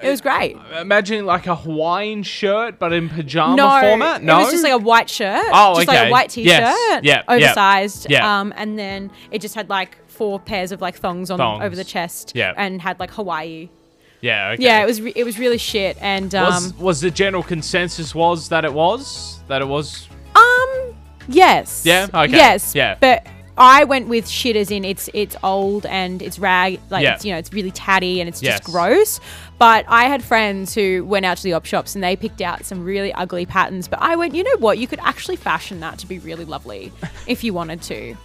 It 0.00 0.08
was 0.10 0.20
great. 0.20 0.56
Imagine 0.80 1.26
like 1.26 1.48
a 1.48 1.56
Hawaiian 1.56 2.22
shirt, 2.22 2.78
but 2.78 2.92
in 2.92 3.08
pajama 3.08 3.56
no, 3.56 3.80
format. 3.80 4.22
No, 4.22 4.36
it 4.38 4.42
was 4.42 4.50
just 4.52 4.62
like 4.62 4.72
a 4.72 4.78
white 4.78 5.10
shirt. 5.10 5.44
Oh, 5.52 5.74
just 5.74 5.88
okay. 5.88 5.98
like 5.98 6.08
a 6.08 6.10
white 6.12 6.30
t-shirt, 6.30 6.46
Yes. 6.46 7.00
Yep. 7.02 7.24
oversized. 7.28 8.06
Yeah. 8.08 8.40
Um, 8.40 8.52
and 8.56 8.78
then 8.78 9.10
it 9.32 9.40
just 9.40 9.56
had 9.56 9.68
like 9.68 9.98
four 10.08 10.38
pairs 10.38 10.70
of 10.70 10.80
like 10.80 10.96
thongs 10.96 11.32
on 11.32 11.38
Thongs. 11.38 11.64
over 11.64 11.74
the 11.74 11.82
chest. 11.82 12.32
Yeah. 12.36 12.54
and 12.56 12.80
had 12.80 13.00
like 13.00 13.10
Hawaii. 13.10 13.70
Yeah. 14.20 14.50
Okay. 14.50 14.62
Yeah, 14.64 14.82
it 14.82 14.86
was 14.86 15.00
re- 15.00 15.12
it 15.14 15.24
was 15.24 15.38
really 15.38 15.58
shit. 15.58 15.96
And 16.00 16.34
um, 16.34 16.46
Was 16.46 16.74
was 16.74 17.00
the 17.00 17.10
general 17.10 17.42
consensus 17.42 18.14
was 18.14 18.48
that 18.48 18.64
it 18.64 18.72
was 18.72 19.40
that 19.48 19.62
it 19.62 19.68
was 19.68 20.08
Um. 20.34 20.94
Yes. 21.28 21.82
Yeah? 21.84 22.06
Okay. 22.12 22.32
Yes. 22.32 22.74
Yeah. 22.74 22.96
But 23.00 23.26
I 23.60 23.84
went 23.84 24.08
with 24.08 24.28
shit 24.28 24.54
as 24.56 24.70
in 24.70 24.84
it's 24.84 25.10
it's 25.14 25.36
old 25.42 25.84
and 25.86 26.22
it's 26.22 26.38
rag 26.38 26.80
like 26.90 27.02
Yeah. 27.02 27.14
it's 27.16 27.24
you 27.24 27.32
know 27.32 27.38
it's 27.38 27.52
really 27.52 27.70
tatty 27.72 28.20
and 28.20 28.28
it's 28.28 28.42
Yes. 28.42 28.60
just 28.60 28.70
gross. 28.72 29.20
But 29.58 29.84
I 29.88 30.04
had 30.04 30.22
friends 30.22 30.74
who 30.74 31.04
went 31.04 31.26
out 31.26 31.36
to 31.38 31.42
the 31.42 31.52
op 31.54 31.66
shops 31.66 31.94
and 31.96 32.02
they 32.04 32.14
picked 32.14 32.40
out 32.40 32.64
some 32.64 32.84
really 32.84 33.12
ugly 33.12 33.44
patterns. 33.44 33.88
But 33.88 34.00
I 34.00 34.14
went, 34.14 34.34
you 34.34 34.44
know 34.44 34.56
what? 34.58 34.78
You 34.78 34.86
could 34.86 35.00
actually 35.02 35.34
fashion 35.36 35.80
that 35.80 35.98
to 35.98 36.06
be 36.06 36.20
really 36.20 36.44
lovely 36.44 36.92
if 37.26 37.42
you 37.42 37.52
wanted 37.52 37.82
to. 37.82 38.16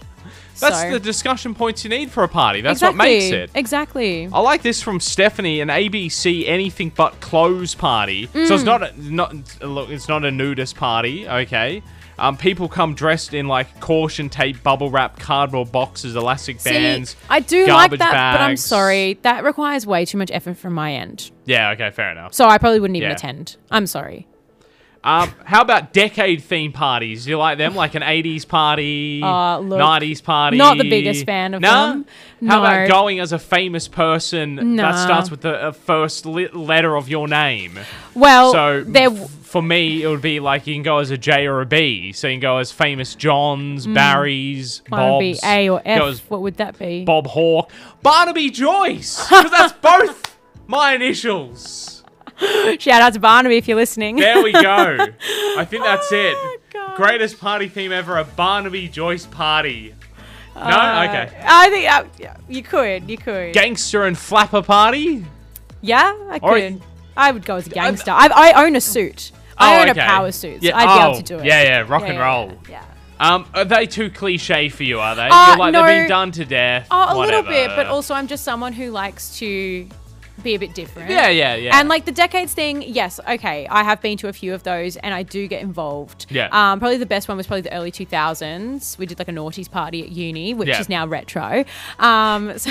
That's 0.60 0.80
So- 0.82 0.90
the 0.92 1.00
discussion 1.00 1.54
points 1.54 1.84
you 1.84 1.90
need 1.90 2.10
for 2.10 2.22
a 2.24 2.28
party. 2.28 2.60
That's 2.60 2.78
exactly. 2.82 2.98
what 2.98 3.04
makes 3.04 3.24
it. 3.32 3.50
Exactly. 3.54 4.28
I 4.32 4.40
like 4.40 4.62
this 4.62 4.80
from 4.82 5.00
Stephanie, 5.00 5.60
an 5.60 5.68
ABC 5.68 6.46
anything 6.48 6.92
but 6.94 7.20
clothes 7.20 7.74
party. 7.74 8.26
So 8.32 8.38
Mm. 8.38 8.50
it's 8.50 8.62
not 8.64 8.82
a, 8.82 8.92
not 9.12 9.34
look, 9.62 9.90
it's 9.90 10.08
not 10.08 10.24
a 10.24 10.30
nudist 10.30 10.76
party, 10.76 11.28
okay? 11.28 11.82
Um, 12.16 12.36
people 12.36 12.68
come 12.68 12.94
dressed 12.94 13.34
in 13.34 13.48
like 13.48 13.80
caution 13.80 14.28
tape, 14.28 14.62
bubble 14.62 14.88
wrap, 14.88 15.18
cardboard 15.18 15.72
boxes, 15.72 16.14
elastic 16.14 16.62
bands. 16.62 17.10
See, 17.10 17.16
I 17.28 17.40
do 17.40 17.66
like 17.66 17.90
that, 17.90 17.98
but 17.98 18.40
I'm 18.40 18.56
sorry. 18.56 19.18
That 19.22 19.42
requires 19.42 19.84
way 19.84 20.04
too 20.04 20.18
much 20.18 20.30
effort 20.30 20.56
from 20.56 20.74
my 20.74 20.92
end. 20.94 21.32
Yeah, 21.44 21.70
okay, 21.70 21.90
fair 21.90 22.12
enough. 22.12 22.32
So 22.32 22.46
I 22.46 22.58
probably 22.58 22.78
wouldn't 22.78 22.96
even 22.96 23.08
Yeah. 23.08 23.14
attend. 23.16 23.56
I'm 23.72 23.88
sorry. 23.88 24.28
Um, 25.04 25.30
how 25.44 25.60
about 25.60 25.92
decade 25.92 26.42
theme 26.42 26.72
parties? 26.72 27.24
Do 27.24 27.30
you 27.30 27.36
like 27.38 27.58
them? 27.58 27.74
Like 27.74 27.94
an 27.94 28.02
80s 28.02 28.48
party, 28.48 29.20
Uh, 29.22 29.58
look, 29.58 29.78
90s 29.78 30.22
party? 30.24 30.56
not 30.56 30.78
the 30.78 30.88
biggest 30.88 31.26
fan 31.26 31.52
of 31.52 31.60
Nah? 31.60 31.88
them. 31.88 32.06
How 32.48 32.60
about 32.60 32.80
No. 32.80 32.88
going 32.88 33.20
as 33.20 33.30
a 33.30 33.38
famous 33.38 33.86
person 33.86 34.76
that 34.76 34.92
starts 34.98 35.30
with 35.30 35.42
the 35.42 35.66
uh, 35.66 35.72
first 35.72 36.24
li- 36.24 36.48
letter 36.54 36.96
of 36.96 37.10
your 37.10 37.28
name? 37.28 37.78
Well, 38.14 38.52
So 38.52 38.84
for 39.42 39.60
me, 39.62 40.02
it 40.02 40.08
would 40.08 40.22
be 40.22 40.40
like 40.40 40.66
you 40.66 40.74
can 40.74 40.82
go 40.82 40.98
as 40.98 41.10
a 41.10 41.18
J 41.18 41.46
or 41.46 41.60
a 41.60 41.66
B. 41.66 42.12
So 42.12 42.26
you 42.26 42.32
can 42.34 42.40
go 42.40 42.56
as 42.56 42.72
famous 42.72 43.14
Johns, 43.14 43.86
Barrys, 43.86 44.80
One 44.88 45.00
would 45.00 45.06
Bobs. 45.34 45.40
be 45.42 45.46
A 45.46 45.68
or 45.68 45.82
F. 45.84 46.22
What 46.28 46.40
would 46.40 46.56
that 46.56 46.78
be? 46.78 47.04
Bob 47.04 47.26
Hawke, 47.26 47.70
Barnaby 48.02 48.48
Joyce, 48.50 49.28
because 49.28 49.50
that's 49.50 49.72
both 49.82 50.38
my 50.66 50.94
initials. 50.94 51.93
Shout 52.78 53.02
out 53.02 53.12
to 53.14 53.20
Barnaby 53.20 53.56
if 53.56 53.68
you're 53.68 53.76
listening. 53.76 54.16
There 54.16 54.42
we 54.42 54.52
go. 54.52 54.60
I 55.56 55.64
think 55.64 55.84
that's 55.84 56.10
it. 56.12 56.36
Oh, 56.36 56.94
Greatest 56.96 57.38
party 57.40 57.68
theme 57.68 57.92
ever, 57.92 58.16
a 58.18 58.24
Barnaby 58.24 58.88
Joyce 58.88 59.26
party. 59.26 59.94
No? 60.54 60.60
Uh, 60.62 61.06
okay. 61.08 61.36
I 61.44 61.68
think 61.70 62.28
uh, 62.28 62.34
you 62.48 62.62
could. 62.62 63.10
You 63.10 63.18
could. 63.18 63.52
Gangster 63.54 64.04
and 64.04 64.16
flapper 64.16 64.62
party? 64.62 65.24
yeah, 65.80 66.14
I 66.30 66.38
could. 66.38 66.80
I 67.16 67.30
would 67.30 67.44
go 67.44 67.56
as 67.56 67.66
a 67.66 67.70
gangster. 67.70 68.10
I, 68.10 68.28
I 68.32 68.64
own 68.64 68.74
a 68.76 68.80
suit. 68.80 69.32
I 69.56 69.76
Oh, 69.78 69.82
own 69.82 69.90
okay. 69.90 70.00
a 70.00 70.04
power 70.04 70.32
suit. 70.32 70.62
So 70.62 70.68
Yeah, 70.68 70.76
I'd 70.76 70.86
be 70.86 71.02
oh, 71.02 71.08
able 71.10 71.16
to 71.18 71.22
do 71.22 71.38
it. 71.38 71.44
yeah, 71.44 71.62
yeah, 71.62 71.78
rock 71.86 72.02
Yeah, 72.02 72.08
and 72.08 72.14
yeah, 72.18 72.24
roll. 72.24 72.52
Yeah. 72.68 72.84
Um, 73.20 73.46
are 73.54 73.64
they 73.64 73.86
too 73.86 74.10
cliche 74.10 74.68
for 74.68 74.82
you, 74.82 74.98
are 74.98 75.14
they? 75.14 75.28
Uh, 75.30 75.48
You're 75.48 75.56
like 75.58 75.72
no. 75.72 75.86
they've 75.86 76.02
been 76.02 76.08
done 76.08 76.32
to 76.32 76.44
death. 76.44 76.88
Oh, 76.90 77.16
a 77.16 77.20
little 77.20 77.42
bit, 77.42 77.68
but 77.76 77.86
also 77.86 78.14
I'm 78.14 78.26
just 78.26 78.42
someone 78.44 78.72
who 78.72 78.90
likes 78.90 79.38
to 79.38 79.88
be 80.42 80.54
a 80.54 80.58
bit 80.58 80.74
different. 80.74 81.10
Yeah, 81.10 81.28
yeah, 81.28 81.54
yeah. 81.54 81.78
And 81.78 81.88
like 81.88 82.04
the 82.04 82.12
decades 82.12 82.52
thing, 82.54 82.82
yes, 82.82 83.20
okay. 83.28 83.66
I 83.68 83.82
have 83.84 84.00
been 84.02 84.18
to 84.18 84.28
a 84.28 84.32
few 84.32 84.52
of 84.52 84.62
those, 84.64 84.96
and 84.96 85.14
I 85.14 85.22
do 85.22 85.46
get 85.46 85.62
involved. 85.62 86.26
Yeah. 86.28 86.48
Um, 86.50 86.80
probably 86.80 86.96
the 86.98 87.06
best 87.06 87.28
one 87.28 87.36
was 87.36 87.46
probably 87.46 87.62
the 87.62 87.72
early 87.74 87.92
2000s. 87.92 88.98
We 88.98 89.06
did 89.06 89.18
like 89.18 89.28
a 89.28 89.32
naughties 89.32 89.70
party 89.70 90.02
at 90.02 90.10
uni, 90.10 90.54
which 90.54 90.68
Yeah. 90.68 90.80
is 90.80 90.88
now 90.88 91.06
retro. 91.06 91.64
Um, 91.98 92.58
so 92.58 92.70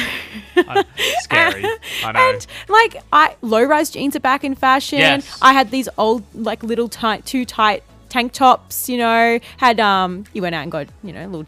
I- 0.58 0.84
scary. 1.22 1.65
I 2.03 2.12
know. 2.12 2.20
And 2.20 2.48
like, 2.70 2.98
I 3.12 3.36
low 3.41 3.63
rise 3.63 3.89
jeans 3.89 4.15
are 4.15 4.20
back 4.20 4.43
in 4.43 4.55
fashion. 4.55 5.00
Yes. 5.00 5.39
I 5.41 5.53
had 5.53 5.72
these 5.72 5.88
old, 5.98 6.24
like 6.36 6.63
little 6.63 6.89
tight, 6.89 7.25
too 7.25 7.46
tight 7.46 7.84
tank 8.10 8.34
tops. 8.34 8.89
You 8.89 8.98
know, 8.98 9.39
had 9.58 9.79
um, 9.79 10.25
you 10.34 10.41
went 10.41 10.53
out 10.55 10.63
and 10.63 10.72
got 10.72 10.88
you 11.03 11.13
know 11.13 11.25
a 11.25 11.27
little. 11.27 11.48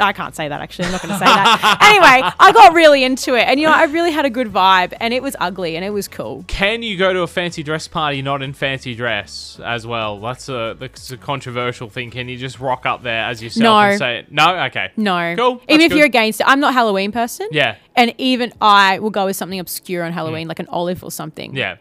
I 0.00 0.12
can't 0.12 0.34
say 0.34 0.48
that 0.48 0.60
actually. 0.60 0.86
I'm 0.86 0.92
not 0.92 1.02
going 1.02 1.12
to 1.14 1.18
say 1.18 1.24
that. 1.24 1.78
anyway, 1.82 2.30
I 2.38 2.52
got 2.52 2.72
really 2.74 3.04
into 3.04 3.34
it, 3.34 3.42
and 3.42 3.58
you 3.60 3.66
know, 3.66 3.72
I 3.72 3.84
really 3.84 4.10
had 4.10 4.24
a 4.24 4.30
good 4.30 4.48
vibe, 4.52 4.92
and 5.00 5.12
it 5.14 5.22
was 5.22 5.34
ugly, 5.40 5.76
and 5.76 5.84
it 5.84 5.90
was 5.90 6.08
cool. 6.08 6.44
Can 6.48 6.82
you 6.82 6.96
go 6.96 7.12
to 7.12 7.20
a 7.20 7.26
fancy 7.26 7.62
dress 7.62 7.88
party 7.88 8.22
not 8.22 8.42
in 8.42 8.52
fancy 8.52 8.94
dress 8.94 9.60
as 9.64 9.86
well? 9.86 10.20
That's 10.20 10.48
a 10.48 10.76
that's 10.78 11.10
a 11.10 11.16
controversial 11.16 11.88
thing. 11.88 12.10
Can 12.10 12.28
you 12.28 12.36
just 12.36 12.60
rock 12.60 12.86
up 12.86 13.02
there 13.02 13.24
as 13.24 13.42
yourself 13.42 13.62
No. 13.62 13.78
and 13.78 13.98
say 13.98 14.18
it? 14.20 14.32
No, 14.32 14.56
okay, 14.66 14.90
No, 14.96 15.34
Cool, 15.36 15.62
Even 15.68 15.80
if 15.82 15.90
good. 15.90 15.98
you're 15.98 16.06
against 16.06 16.40
it, 16.40 16.46
I'm 16.48 16.60
not 16.60 16.70
a 16.70 16.74
Halloween 16.74 17.12
person. 17.12 17.48
yeah, 17.52 17.76
And 17.96 18.14
even 18.18 18.52
I 18.60 18.98
will 18.98 19.10
go 19.10 19.26
with 19.26 19.36
something 19.36 19.58
obscure 19.60 20.04
on 20.04 20.12
Halloween, 20.12 20.46
mm. 20.46 20.48
like 20.48 20.58
an 20.60 20.68
olive 20.68 21.02
or 21.04 21.10
something. 21.10 21.54
yeah, 21.56 21.76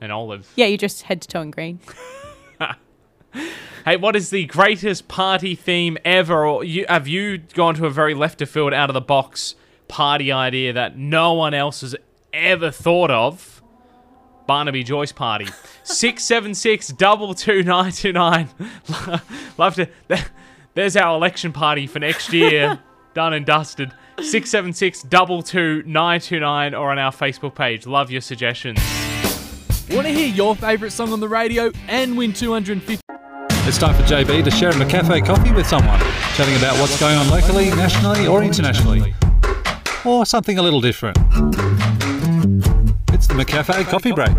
an 0.00 0.10
olive. 0.10 0.50
Yeah, 0.56 0.66
you 0.66 0.78
just 0.78 1.02
head 1.02 1.20
to 1.22 1.28
toe 1.28 1.40
in 1.42 1.50
green. 1.50 1.80
Hey, 3.84 3.96
what 3.96 4.16
is 4.16 4.30
the 4.30 4.46
greatest 4.46 5.06
party 5.06 5.54
theme 5.54 5.96
ever? 6.04 6.46
Or 6.46 6.64
you, 6.64 6.86
have 6.88 7.06
you 7.06 7.38
gone 7.38 7.74
to 7.76 7.86
a 7.86 7.90
very 7.90 8.14
left 8.14 8.42
of 8.42 8.50
field, 8.50 8.72
out 8.72 8.90
of 8.90 8.94
the 8.94 9.00
box 9.00 9.54
party 9.88 10.32
idea 10.32 10.72
that 10.72 10.98
no 10.98 11.32
one 11.34 11.54
else 11.54 11.82
has 11.82 11.94
ever 12.32 12.70
thought 12.70 13.10
of? 13.10 13.62
Barnaby 14.46 14.82
Joyce 14.82 15.12
party. 15.12 15.46
676 15.84 16.88
double 16.88 17.34
two 17.34 17.62
nine 17.62 17.92
two 17.92 18.12
nine. 18.12 18.48
Love 19.58 19.74
to. 19.76 19.88
There's 20.74 20.96
our 20.96 21.16
election 21.16 21.52
party 21.52 21.86
for 21.86 21.98
next 21.98 22.32
year. 22.32 22.80
Done 23.14 23.32
and 23.32 23.46
dusted. 23.46 23.92
676 24.18 25.02
double 25.04 25.42
two 25.42 25.82
nine 25.86 26.20
two 26.20 26.40
nine 26.40 26.74
or 26.74 26.90
on 26.90 26.98
our 26.98 27.12
Facebook 27.12 27.54
page. 27.54 27.86
Love 27.86 28.10
your 28.10 28.20
suggestions. 28.20 28.78
Want 29.90 30.06
to 30.06 30.12
hear 30.12 30.28
your 30.28 30.56
favourite 30.56 30.90
song 30.92 31.12
on 31.12 31.20
the 31.20 31.28
radio 31.28 31.70
and 31.88 32.16
win 32.16 32.32
250 32.32 33.00
It's 33.68 33.78
time 33.78 33.96
for 33.96 34.02
JB 34.04 34.44
to 34.44 34.50
share 34.52 34.70
a 34.70 34.86
cafe 34.86 35.20
coffee 35.20 35.50
with 35.50 35.66
someone, 35.66 35.98
chatting 36.36 36.54
about 36.54 36.78
what's 36.78 37.00
going 37.00 37.16
on 37.16 37.28
locally, 37.28 37.70
nationally, 37.70 38.24
or 38.24 38.44
internationally. 38.44 39.12
Or 40.04 40.24
something 40.24 40.56
a 40.56 40.62
little 40.62 40.80
different. 40.80 41.18
It's 43.12 43.26
the 43.26 43.34
McCafe 43.34 43.84
Coffee 43.86 44.12
Break. 44.12 44.30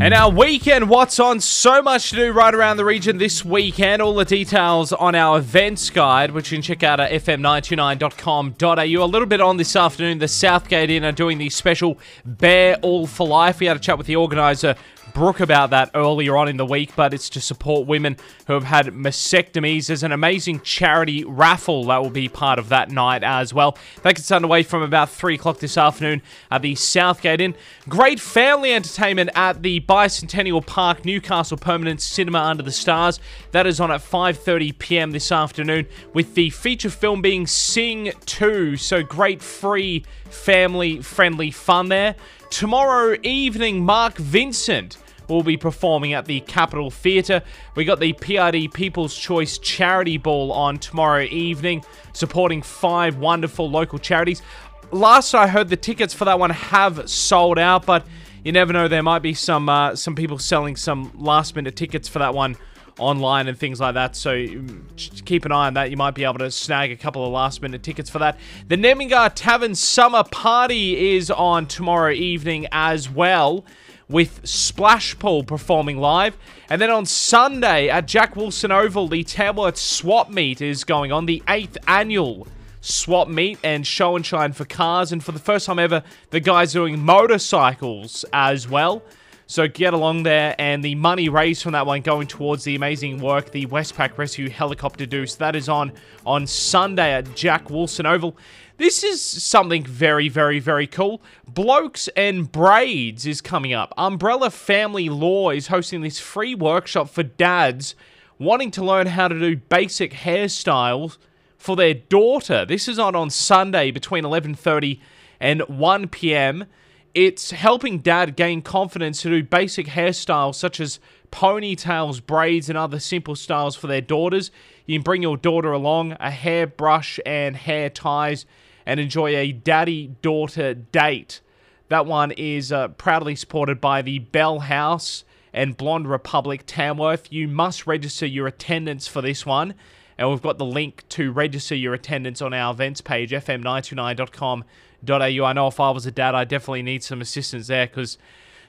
And 0.00 0.14
our 0.14 0.30
weekend, 0.30 0.88
what's 0.88 1.20
on? 1.20 1.40
So 1.40 1.82
much 1.82 2.08
to 2.10 2.16
do 2.16 2.32
right 2.32 2.54
around 2.54 2.78
the 2.78 2.84
region 2.86 3.18
this 3.18 3.44
weekend. 3.44 4.00
All 4.00 4.14
the 4.14 4.24
details 4.24 4.94
on 4.94 5.14
our 5.14 5.38
events 5.38 5.90
guide, 5.90 6.30
which 6.30 6.50
you 6.50 6.56
can 6.56 6.62
check 6.62 6.82
out 6.82 7.00
at 7.00 7.10
fm929.com.au. 7.10 9.04
A 9.04 9.04
little 9.04 9.26
bit 9.26 9.42
on 9.42 9.58
this 9.58 9.76
afternoon, 9.76 10.18
the 10.18 10.28
Southgate 10.28 10.88
Inn 10.88 11.04
are 11.04 11.12
doing 11.12 11.36
the 11.36 11.50
special 11.50 11.98
Bear 12.24 12.76
All 12.76 13.06
for 13.06 13.26
Life. 13.26 13.60
We 13.60 13.66
had 13.66 13.76
a 13.76 13.80
chat 13.80 13.98
with 13.98 14.06
the 14.06 14.16
organiser, 14.16 14.76
Brooke, 15.18 15.40
about 15.40 15.70
that 15.70 15.90
earlier 15.94 16.36
on 16.36 16.46
in 16.46 16.58
the 16.58 16.64
week, 16.64 16.92
but 16.94 17.12
it's 17.12 17.28
to 17.30 17.40
support 17.40 17.88
women 17.88 18.16
who 18.46 18.52
have 18.52 18.62
had 18.62 18.86
mastectomies. 18.86 19.88
There's 19.88 20.04
an 20.04 20.12
amazing 20.12 20.60
charity 20.60 21.24
raffle 21.24 21.86
that 21.86 22.00
will 22.00 22.08
be 22.08 22.28
part 22.28 22.60
of 22.60 22.68
that 22.68 22.92
night 22.92 23.24
as 23.24 23.52
well. 23.52 23.76
That 24.02 24.14
gets 24.14 24.30
underway 24.30 24.62
from 24.62 24.82
about 24.82 25.10
3 25.10 25.34
o'clock 25.34 25.58
this 25.58 25.76
afternoon 25.76 26.22
at 26.52 26.62
the 26.62 26.76
Southgate 26.76 27.40
Inn. 27.40 27.56
Great 27.88 28.20
family 28.20 28.72
entertainment 28.72 29.30
at 29.34 29.64
the 29.64 29.80
Bicentennial 29.80 30.64
Park 30.64 31.04
Newcastle 31.04 31.56
Permanent 31.56 32.00
Cinema 32.00 32.38
Under 32.38 32.62
the 32.62 32.70
Stars. 32.70 33.18
That 33.50 33.66
is 33.66 33.80
on 33.80 33.90
at 33.90 34.00
5:30 34.00 34.78
p.m. 34.78 35.10
this 35.10 35.32
afternoon 35.32 35.88
with 36.14 36.36
the 36.36 36.50
feature 36.50 36.90
film 36.90 37.22
being 37.22 37.48
Sing 37.48 38.12
2. 38.26 38.76
So 38.76 39.02
great 39.02 39.42
free 39.42 40.04
family 40.30 41.02
friendly 41.02 41.50
fun 41.50 41.88
there. 41.88 42.14
Tomorrow 42.50 43.16
evening 43.24 43.84
Mark 43.84 44.16
Vincent 44.16 44.96
will 45.28 45.42
be 45.42 45.56
performing 45.56 46.12
at 46.12 46.24
the 46.24 46.40
Capitol 46.40 46.90
Theatre. 46.90 47.42
We 47.74 47.84
got 47.84 48.00
the 48.00 48.12
PRD 48.12 48.72
People's 48.72 49.16
Choice 49.16 49.58
Charity 49.58 50.18
Ball 50.18 50.52
on 50.52 50.78
tomorrow 50.78 51.22
evening, 51.22 51.84
supporting 52.12 52.62
five 52.62 53.18
wonderful 53.18 53.70
local 53.70 53.98
charities. 53.98 54.42
Last 54.90 55.34
I 55.34 55.46
heard, 55.46 55.68
the 55.68 55.76
tickets 55.76 56.14
for 56.14 56.24
that 56.24 56.38
one 56.38 56.50
have 56.50 57.08
sold 57.10 57.58
out, 57.58 57.84
but 57.84 58.06
you 58.44 58.52
never 58.52 58.72
know. 58.72 58.88
There 58.88 59.02
might 59.02 59.20
be 59.20 59.34
some 59.34 59.68
uh, 59.68 59.94
some 59.96 60.14
people 60.14 60.38
selling 60.38 60.76
some 60.76 61.12
last 61.14 61.54
minute 61.54 61.76
tickets 61.76 62.08
for 62.08 62.20
that 62.20 62.34
one 62.34 62.56
online 62.98 63.48
and 63.48 63.58
things 63.58 63.80
like 63.80 63.94
that. 63.94 64.16
So 64.16 64.32
mm, 64.32 65.24
keep 65.24 65.44
an 65.44 65.52
eye 65.52 65.66
on 65.66 65.74
that. 65.74 65.90
You 65.90 65.96
might 65.96 66.14
be 66.14 66.24
able 66.24 66.38
to 66.38 66.50
snag 66.50 66.90
a 66.90 66.96
couple 66.96 67.24
of 67.24 67.32
last 67.32 67.62
minute 67.62 67.82
tickets 67.82 68.10
for 68.10 68.18
that. 68.18 68.38
The 68.68 68.76
Nemingha 68.76 69.32
Tavern 69.34 69.74
Summer 69.74 70.24
Party 70.24 71.16
is 71.16 71.30
on 71.30 71.66
tomorrow 71.66 72.12
evening 72.12 72.66
as 72.72 73.08
well. 73.08 73.64
With 74.08 74.40
Splash 74.46 75.18
Pool 75.18 75.44
performing 75.44 75.98
live. 75.98 76.36
And 76.70 76.80
then 76.80 76.90
on 76.90 77.04
Sunday 77.06 77.88
at 77.88 78.06
Jack 78.06 78.36
Wilson 78.36 78.72
Oval, 78.72 79.08
the 79.08 79.22
Tamworth 79.22 79.76
Swap 79.76 80.30
Meet 80.30 80.62
is 80.62 80.84
going 80.84 81.12
on, 81.12 81.26
the 81.26 81.42
8th 81.46 81.76
annual 81.86 82.46
swap 82.80 83.28
meet 83.28 83.58
and 83.62 83.86
show 83.86 84.16
and 84.16 84.24
shine 84.24 84.52
for 84.52 84.64
cars. 84.64 85.12
And 85.12 85.22
for 85.22 85.32
the 85.32 85.38
first 85.38 85.66
time 85.66 85.78
ever, 85.78 86.02
the 86.30 86.40
guys 86.40 86.72
doing 86.72 87.04
motorcycles 87.04 88.24
as 88.32 88.68
well. 88.68 89.02
So 89.50 89.66
get 89.66 89.94
along 89.94 90.24
there, 90.24 90.54
and 90.58 90.84
the 90.84 90.94
money 90.94 91.30
raised 91.30 91.62
from 91.62 91.72
that 91.72 91.86
one 91.86 92.02
going 92.02 92.26
towards 92.26 92.64
the 92.64 92.74
amazing 92.74 93.18
work 93.18 93.50
the 93.50 93.64
Westpac 93.64 94.18
Rescue 94.18 94.50
Helicopter 94.50 95.06
do. 95.06 95.24
So 95.24 95.38
that 95.38 95.56
is 95.56 95.70
on 95.70 95.92
on 96.26 96.46
Sunday 96.46 97.14
at 97.14 97.34
Jack 97.34 97.70
Wilson 97.70 98.04
Oval. 98.04 98.36
This 98.76 99.02
is 99.02 99.22
something 99.22 99.84
very, 99.84 100.28
very, 100.28 100.60
very 100.60 100.86
cool. 100.86 101.22
Blokes 101.46 102.08
and 102.08 102.52
Braids 102.52 103.24
is 103.24 103.40
coming 103.40 103.72
up. 103.72 103.94
Umbrella 103.96 104.50
Family 104.50 105.08
Law 105.08 105.48
is 105.48 105.68
hosting 105.68 106.02
this 106.02 106.18
free 106.18 106.54
workshop 106.54 107.08
for 107.08 107.22
dads 107.22 107.94
wanting 108.38 108.70
to 108.72 108.84
learn 108.84 109.06
how 109.06 109.28
to 109.28 109.40
do 109.40 109.56
basic 109.56 110.12
hairstyles 110.12 111.16
for 111.56 111.74
their 111.74 111.94
daughter. 111.94 112.66
This 112.66 112.86
is 112.86 112.98
on 112.98 113.16
on 113.16 113.30
Sunday 113.30 113.92
between 113.92 114.24
11:30 114.24 115.00
and 115.40 115.62
1 115.62 116.08
p.m. 116.08 116.66
It's 117.14 117.50
helping 117.50 117.98
dad 117.98 118.36
gain 118.36 118.62
confidence 118.62 119.22
to 119.22 119.30
do 119.30 119.42
basic 119.42 119.86
hairstyles 119.86 120.56
such 120.56 120.78
as 120.78 121.00
ponytails, 121.32 122.24
braids, 122.24 122.68
and 122.68 122.78
other 122.78 123.00
simple 123.00 123.34
styles 123.34 123.76
for 123.76 123.86
their 123.86 124.00
daughters. 124.00 124.50
You 124.86 124.98
can 124.98 125.02
bring 125.02 125.22
your 125.22 125.36
daughter 125.36 125.72
along, 125.72 126.16
a 126.20 126.30
hairbrush 126.30 127.18
and 127.24 127.56
hair 127.56 127.90
ties, 127.90 128.46
and 128.86 129.00
enjoy 129.00 129.36
a 129.36 129.52
daddy 129.52 130.08
daughter 130.22 130.74
date. 130.74 131.40
That 131.88 132.06
one 132.06 132.32
is 132.32 132.70
uh, 132.70 132.88
proudly 132.88 133.34
supported 133.34 133.80
by 133.80 134.02
the 134.02 134.18
Bell 134.18 134.60
House 134.60 135.24
and 135.52 135.76
Blonde 135.76 136.08
Republic 136.08 136.64
Tamworth. 136.66 137.32
You 137.32 137.48
must 137.48 137.86
register 137.86 138.26
your 138.26 138.46
attendance 138.46 139.08
for 139.08 139.22
this 139.22 139.46
one. 139.46 139.74
And 140.18 140.28
we've 140.28 140.42
got 140.42 140.58
the 140.58 140.64
link 140.64 141.04
to 141.10 141.30
register 141.30 141.76
your 141.76 141.94
attendance 141.94 142.42
on 142.42 142.52
our 142.52 142.72
events 142.72 143.00
page, 143.00 143.30
fm929.com.au. 143.30 145.44
I 145.44 145.52
know 145.52 145.68
if 145.68 145.78
I 145.78 145.90
was 145.90 146.06
a 146.06 146.10
dad, 146.10 146.34
I 146.34 146.42
definitely 146.44 146.82
need 146.82 147.04
some 147.04 147.20
assistance 147.20 147.68
there 147.68 147.86
because 147.86 148.18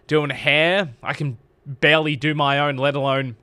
doing 0.07 0.29
hair, 0.29 0.89
I 1.01 1.13
can 1.13 1.39
barely 1.65 2.15
do 2.15 2.35
my 2.35 2.59
own, 2.59 2.77
let 2.77 2.95
alone 2.95 3.35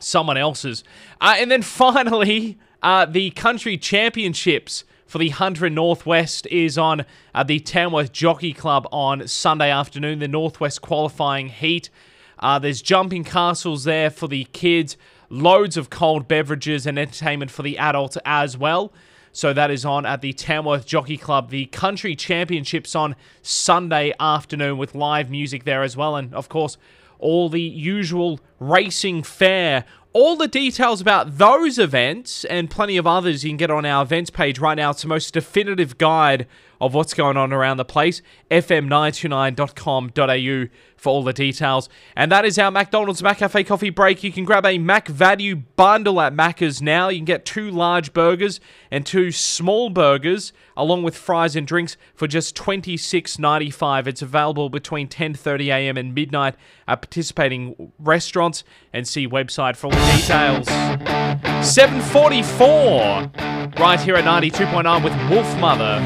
someone 0.00 0.36
else's. 0.36 0.82
Uh, 1.20 1.36
and 1.38 1.50
then 1.50 1.62
finally, 1.62 2.58
uh, 2.82 3.04
the 3.04 3.30
country 3.30 3.76
championships 3.76 4.84
for 5.06 5.18
the 5.18 5.28
100 5.28 5.72
Northwest 5.72 6.46
is 6.48 6.76
on 6.76 7.04
uh, 7.34 7.44
the 7.44 7.60
Tamworth 7.60 8.12
Jockey 8.12 8.52
Club 8.52 8.88
on 8.90 9.28
Sunday 9.28 9.70
afternoon, 9.70 10.18
the 10.18 10.28
Northwest 10.28 10.82
qualifying 10.82 11.48
heat. 11.48 11.90
Uh, 12.38 12.58
there's 12.58 12.82
jumping 12.82 13.24
castles 13.24 13.84
there 13.84 14.10
for 14.10 14.28
the 14.28 14.44
kids, 14.52 14.96
loads 15.28 15.76
of 15.76 15.90
cold 15.90 16.28
beverages 16.28 16.86
and 16.86 16.98
entertainment 16.98 17.50
for 17.50 17.62
the 17.62 17.78
adults 17.78 18.16
as 18.24 18.56
well. 18.56 18.92
So 19.32 19.52
that 19.52 19.70
is 19.70 19.84
on 19.84 20.06
at 20.06 20.22
the 20.22 20.32
Tamworth 20.32 20.86
Jockey 20.86 21.18
Club. 21.18 21.50
The 21.50 21.66
country 21.66 22.16
championships 22.16 22.94
on 22.94 23.16
Sunday 23.42 24.14
afternoon 24.18 24.78
with 24.78 24.94
live 24.94 25.30
music 25.30 25.64
there 25.64 25.82
as 25.82 25.94
well. 25.94 26.16
And 26.16 26.34
of 26.34 26.48
course, 26.48 26.78
all 27.18 27.48
the 27.48 27.60
usual 27.60 28.40
racing 28.58 29.22
fare. 29.22 29.84
All 30.12 30.36
the 30.36 30.48
details 30.48 31.02
about 31.02 31.36
those 31.36 31.78
events 31.78 32.46
and 32.46 32.70
plenty 32.70 32.96
of 32.96 33.06
others 33.06 33.44
you 33.44 33.50
can 33.50 33.58
get 33.58 33.70
on 33.70 33.84
our 33.84 34.02
events 34.02 34.30
page 34.30 34.58
right 34.58 34.74
now. 34.74 34.90
It's 34.92 35.02
the 35.02 35.08
most 35.08 35.34
definitive 35.34 35.98
guide 35.98 36.46
of 36.80 36.94
what's 36.94 37.14
going 37.14 37.36
on 37.36 37.52
around 37.52 37.76
the 37.76 37.84
place. 37.84 38.22
fm929.com.au 38.50 40.68
for 40.96 41.10
all 41.10 41.22
the 41.22 41.32
details. 41.32 41.88
And 42.14 42.32
that 42.32 42.44
is 42.44 42.58
our 42.58 42.70
McDonald's 42.70 43.22
McCafe 43.22 43.66
coffee 43.66 43.90
break. 43.90 44.24
You 44.24 44.32
can 44.32 44.44
grab 44.44 44.66
a 44.66 44.78
Mac 44.78 45.08
Value 45.08 45.56
bundle 45.56 46.20
at 46.20 46.34
Macca's 46.34 46.80
now. 46.80 47.08
You 47.08 47.18
can 47.18 47.24
get 47.24 47.44
two 47.44 47.70
large 47.70 48.12
burgers 48.12 48.60
and 48.90 49.04
two 49.04 49.30
small 49.30 49.90
burgers 49.90 50.52
along 50.76 51.02
with 51.02 51.16
fries 51.16 51.56
and 51.56 51.66
drinks 51.66 51.96
for 52.14 52.26
just 52.26 52.56
$26.95. 52.56 54.06
It's 54.06 54.22
available 54.22 54.68
between 54.68 55.08
10:30 55.08 55.66
a.m. 55.66 55.96
and 55.96 56.14
midnight 56.14 56.54
at 56.88 57.02
participating 57.02 57.92
restaurants 57.98 58.64
and 58.92 59.06
see 59.06 59.28
website 59.28 59.76
for 59.76 59.88
all 59.88 59.92
the 59.92 60.12
details. 60.16 61.55
744 61.66 63.30
right 63.78 64.00
here 64.00 64.16
at 64.16 64.24
92.9 64.24 65.04
with 65.04 65.12
Wolfmother. 65.30 66.00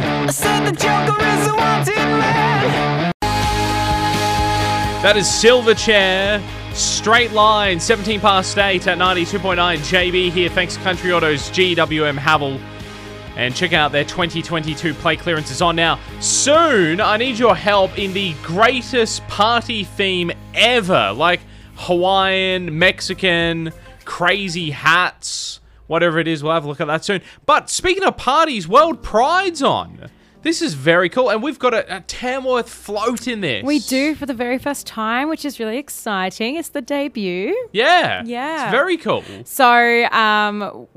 That 5.02 5.16
is 5.16 5.26
Silverchair 5.26 6.42
Straight 6.72 7.32
line, 7.32 7.80
17 7.80 8.20
past 8.20 8.56
8 8.56 8.86
at 8.86 8.98
92.9 8.98 9.56
JB 9.78 10.30
here. 10.30 10.48
Thanks 10.48 10.76
to 10.76 10.80
Country 10.82 11.12
Autos 11.12 11.50
GWM 11.50 12.16
Haval. 12.16 12.60
And 13.36 13.54
check 13.54 13.72
out 13.72 13.90
their 13.90 14.04
2022 14.04 14.94
play 14.94 15.16
clearances 15.16 15.60
on 15.60 15.74
now. 15.74 15.98
Soon, 16.20 17.00
I 17.00 17.16
need 17.16 17.38
your 17.38 17.56
help 17.56 17.98
in 17.98 18.12
the 18.12 18.34
greatest 18.42 19.26
party 19.26 19.82
theme 19.82 20.30
ever. 20.54 21.12
Like 21.12 21.40
Hawaiian, 21.74 22.78
Mexican, 22.78 23.72
crazy 24.10 24.70
hats, 24.70 25.60
whatever 25.86 26.18
it 26.18 26.26
is. 26.26 26.42
We'll 26.42 26.52
have 26.52 26.64
a 26.64 26.68
look 26.68 26.80
at 26.80 26.88
that 26.88 27.04
soon. 27.04 27.22
But 27.46 27.70
speaking 27.70 28.02
of 28.02 28.16
parties, 28.16 28.66
World 28.66 29.02
Pride's 29.04 29.62
on. 29.62 30.10
This 30.42 30.60
is 30.62 30.74
very 30.74 31.08
cool. 31.08 31.30
And 31.30 31.42
we've 31.42 31.58
got 31.60 31.74
a, 31.74 31.96
a 31.98 32.00
Tamworth 32.00 32.68
float 32.68 33.28
in 33.28 33.40
this. 33.40 33.62
We 33.62 33.78
do 33.78 34.14
for 34.16 34.26
the 34.26 34.34
very 34.34 34.58
first 34.58 34.84
time, 34.86 35.28
which 35.28 35.44
is 35.44 35.60
really 35.60 35.76
exciting. 35.78 36.56
It's 36.56 36.70
the 36.70 36.80
debut. 36.80 37.54
Yeah. 37.72 38.22
Yeah. 38.24 38.64
It's 38.64 38.70
very 38.72 38.96
cool. 38.96 39.22
So, 39.44 40.04
um, 40.06 40.88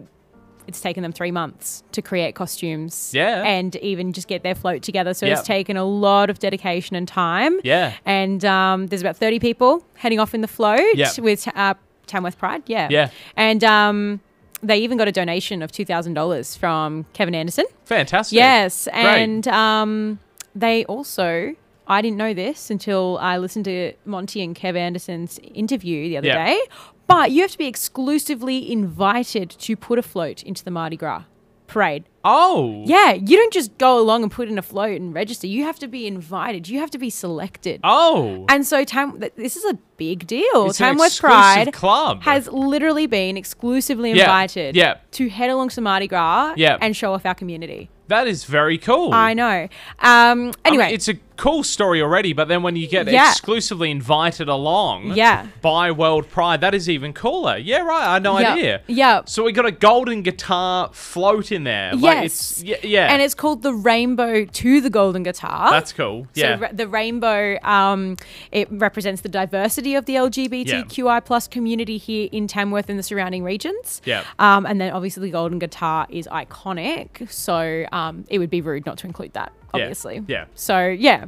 it's 0.65 0.79
taken 0.81 1.03
them 1.03 1.11
three 1.11 1.29
months 1.31 1.83
to 1.91 2.01
create 2.01 2.35
costumes. 2.35 3.11
Yeah. 3.13 3.43
And 3.43 3.75
even 3.75 4.11
just 4.13 4.27
get 4.29 4.43
their 4.43 4.55
float 4.55 4.81
together. 4.81 5.13
So 5.13 5.25
Yep. 5.27 5.37
it's 5.37 5.47
taken 5.47 5.75
a 5.77 5.83
lot 5.83 6.29
of 6.29 6.39
dedication 6.39 6.95
and 6.95 7.05
time. 7.07 7.59
Yeah. 7.63 7.93
And 8.05 8.43
um, 8.45 8.87
there's 8.87 9.01
about 9.01 9.17
30 9.17 9.39
people 9.39 9.85
heading 9.95 10.19
off 10.19 10.33
in 10.33 10.39
the 10.41 10.47
float 10.47 10.95
Yep. 10.95 11.19
with 11.19 11.47
uh, 11.55 11.73
Tamworth 12.13 12.37
Pride. 12.37 12.61
Yeah. 12.67 12.87
Yeah. 12.91 13.09
And 13.35 13.63
um, 13.63 14.21
they 14.61 14.77
even 14.77 14.97
got 14.97 15.07
a 15.07 15.11
donation 15.11 15.61
of 15.63 15.71
$2,000 15.71 16.57
from 16.57 17.05
Kevin 17.13 17.33
Anderson. 17.35 17.65
Fantastic. 17.85 18.35
Yes, 18.37 18.87
and 18.87 19.47
um, 19.47 20.19
they 20.55 20.85
also. 20.85 21.55
I 21.85 22.01
didn't 22.01 22.15
know 22.17 22.33
this 22.33 22.69
until 22.71 23.17
I 23.19 23.37
listened 23.37 23.65
to 23.65 23.91
Monty 24.05 24.41
and 24.41 24.55
Kev 24.55 24.77
Anderson's 24.77 25.37
interview 25.53 26.07
the 26.07 26.17
other 26.17 26.27
Yeah. 26.27 26.45
day. 26.45 26.59
But 27.07 27.31
you 27.31 27.41
have 27.41 27.51
to 27.51 27.57
be 27.57 27.67
exclusively 27.67 28.71
invited 28.71 29.49
to 29.49 29.75
put 29.75 29.99
a 29.99 30.01
float 30.01 30.43
into 30.43 30.63
the 30.63 30.71
Mardi 30.71 30.95
Gras 30.95 31.23
parade. 31.67 32.03
Oh. 32.25 32.83
Yeah, 32.85 33.13
you 33.13 33.35
don't 33.37 33.51
just 33.51 33.77
go 33.77 33.99
along 33.99 34.23
and 34.23 34.31
put 34.31 34.47
in 34.47 34.57
a 34.57 34.61
float 34.61 34.99
and 35.01 35.13
register. 35.13 35.45
You 35.47 35.63
have 35.65 35.77
to 35.79 35.87
be 35.87 36.07
invited. 36.07 36.69
You 36.69 36.79
have 36.79 36.89
to 36.91 36.97
be 36.97 37.09
selected. 37.09 37.81
Oh. 37.83 38.45
And 38.49 38.65
so 38.65 38.83
Tam, 38.85 39.21
this 39.35 39.57
is 39.57 39.65
a 39.65 39.77
big 39.97 40.25
deal. 40.27 40.67
It's 40.67 40.77
Tamworth 40.77 41.19
Pride 41.19 41.73
club. 41.73 42.23
has 42.23 42.47
literally 42.47 43.07
been 43.07 43.35
exclusively 43.35 44.11
Yeah, 44.13 44.23
invited 44.23 44.75
yeah. 44.75 44.97
to 45.11 45.29
head 45.29 45.49
along 45.49 45.69
to 45.69 45.81
Mardi 45.81 46.07
Gras 46.07 46.53
Yeah. 46.55 46.77
and 46.79 46.95
show 46.95 47.13
off 47.13 47.25
our 47.25 47.35
community. 47.35 47.89
That 48.07 48.27
is 48.27 48.43
very 48.45 48.77
cool. 48.77 49.13
I 49.13 49.33
know. 49.33 49.63
Um, 49.63 49.69
I 49.99 50.43
mean, 50.43 50.53
anyway, 50.65 50.93
it's 50.93 51.07
a 51.07 51.15
cool 51.37 51.63
story 51.63 52.01
already, 52.01 52.33
but 52.33 52.47
then 52.47 52.61
when 52.63 52.75
you 52.75 52.87
get 52.87 53.07
Yeah. 53.07 53.29
exclusively 53.31 53.89
invited 53.91 54.47
along 54.47 55.13
Yeah. 55.15 55.47
by 55.61 55.91
World 55.91 56.29
Pride, 56.29 56.61
that 56.61 56.73
is 56.75 56.89
even 56.89 57.13
cooler. 57.13 57.57
Yeah, 57.57 57.79
right. 57.81 58.07
I 58.07 58.13
had 58.13 58.23
no 58.23 58.37
Yeah. 58.39 58.53
idea. 58.53 58.81
Yeah. 58.87 59.21
So 59.25 59.43
we 59.43 59.51
got 59.51 59.65
a 59.65 59.71
golden 59.71 60.21
guitar 60.21 60.89
float 60.93 61.51
in 61.51 61.63
there. 61.63 61.93
Like 61.95 62.25
it's 62.25 62.61
yes. 62.63 62.81
yeah, 62.83 62.89
yeah. 62.89 63.13
And 63.13 63.21
it's 63.21 63.33
called 63.33 63.63
the 63.63 63.73
Rainbow 63.73 64.45
to 64.45 64.81
the 64.81 64.89
Golden 64.89 65.23
Guitar. 65.23 65.69
That's 65.71 65.91
cool. 65.93 66.27
So 66.33 66.41
Yeah. 66.41 66.57
ra- 66.59 66.69
the 66.71 66.87
rainbow, 66.87 67.57
um, 67.63 68.17
it 68.51 68.67
represents 68.71 69.21
the 69.21 69.29
diversity 69.29 69.95
of 69.95 70.05
the 70.05 70.15
LGBTQI 70.17 71.19
plus 71.19 71.47
community 71.47 71.97
here 71.97 72.29
in 72.31 72.47
Tamworth 72.47 72.89
and 72.89 72.99
the 72.99 73.03
surrounding 73.03 73.43
regions. 73.43 74.01
Yeah. 74.05 74.23
Um, 74.39 74.65
and 74.65 74.79
then 74.79 74.91
obviously 74.91 75.21
the 75.27 75.31
golden 75.31 75.59
guitar 75.59 76.05
is 76.09 76.27
iconic, 76.27 77.29
so 77.29 77.85
um, 77.91 78.25
it 78.29 78.39
would 78.39 78.49
be 78.49 78.61
rude 78.61 78.85
not 78.85 78.97
to 78.99 79.07
include 79.07 79.33
that. 79.33 79.51
Obviously. 79.73 80.23
Yeah. 80.27 80.45
So 80.55 80.87
yeah, 80.87 81.25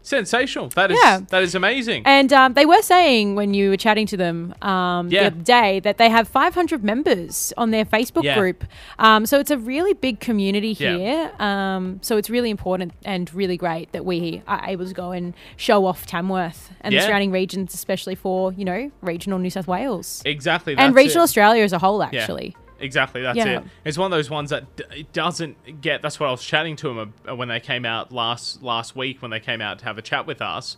Sensational. 0.00 0.68
That 0.70 0.90
is 0.90 0.98
Yeah. 1.02 1.20
that 1.28 1.42
is 1.42 1.54
amazing. 1.54 2.02
and 2.06 2.32
um, 2.32 2.54
they 2.54 2.64
were 2.64 2.80
saying 2.80 3.34
when 3.34 3.52
you 3.52 3.68
were 3.70 3.76
chatting 3.76 4.06
to 4.06 4.16
them 4.16 4.54
um, 4.62 5.08
Yeah. 5.10 5.20
the 5.22 5.26
other 5.26 5.42
day 5.42 5.80
that 5.80 5.98
they 5.98 6.08
have 6.08 6.26
500 6.28 6.82
members 6.82 7.52
on 7.58 7.72
their 7.72 7.84
Facebook 7.84 8.22
Yeah. 8.24 8.38
group. 8.38 8.64
Um, 8.98 9.26
so 9.26 9.38
it's 9.38 9.50
a 9.50 9.58
really 9.58 9.92
big 9.92 10.18
community 10.18 10.74
Yeah. 10.78 10.96
here. 10.96 11.32
Um, 11.38 11.98
so 12.00 12.16
it's 12.16 12.30
really 12.30 12.48
important 12.48 12.92
and 13.04 13.32
really 13.34 13.58
great 13.58 13.92
that 13.92 14.06
we 14.06 14.40
are 14.48 14.62
able 14.66 14.86
to 14.86 14.94
go 14.94 15.10
and 15.10 15.34
show 15.56 15.84
off 15.84 16.06
Tamworth 16.06 16.70
and 16.80 16.94
Yeah. 16.94 17.00
the 17.00 17.06
surrounding 17.06 17.30
regions, 17.32 17.74
especially 17.74 18.14
for 18.14 18.52
you 18.54 18.64
know 18.64 18.90
regional 19.02 19.38
New 19.38 19.50
South 19.50 19.66
Wales 19.68 20.22
exactly. 20.24 20.74
and 20.78 20.94
regional 20.94 21.22
it. 21.24 21.24
Australia 21.24 21.64
as 21.64 21.74
a 21.74 21.78
whole. 21.80 21.98
Yeah. 22.12 22.20
Actually, 22.20 22.56
Exactly, 22.80 23.22
that's 23.22 23.36
Yeah. 23.36 23.58
it. 23.60 23.64
It's 23.84 23.98
one 23.98 24.12
of 24.12 24.16
those 24.16 24.30
ones 24.30 24.50
that 24.50 24.76
d- 24.76 24.84
it 25.00 25.12
doesn't 25.12 25.80
get. 25.80 26.00
That's 26.02 26.20
what 26.20 26.28
I 26.28 26.30
was 26.30 26.44
chatting 26.44 26.76
to 26.76 27.00
him 27.00 27.12
when 27.36 27.48
they 27.48 27.60
came 27.60 27.84
out 27.84 28.12
last 28.12 28.62
last 28.62 28.94
week 28.94 29.20
when 29.20 29.30
they 29.30 29.40
came 29.40 29.60
out 29.60 29.80
to 29.80 29.84
have 29.84 29.98
a 29.98 30.02
chat 30.02 30.26
with 30.26 30.40
us. 30.40 30.76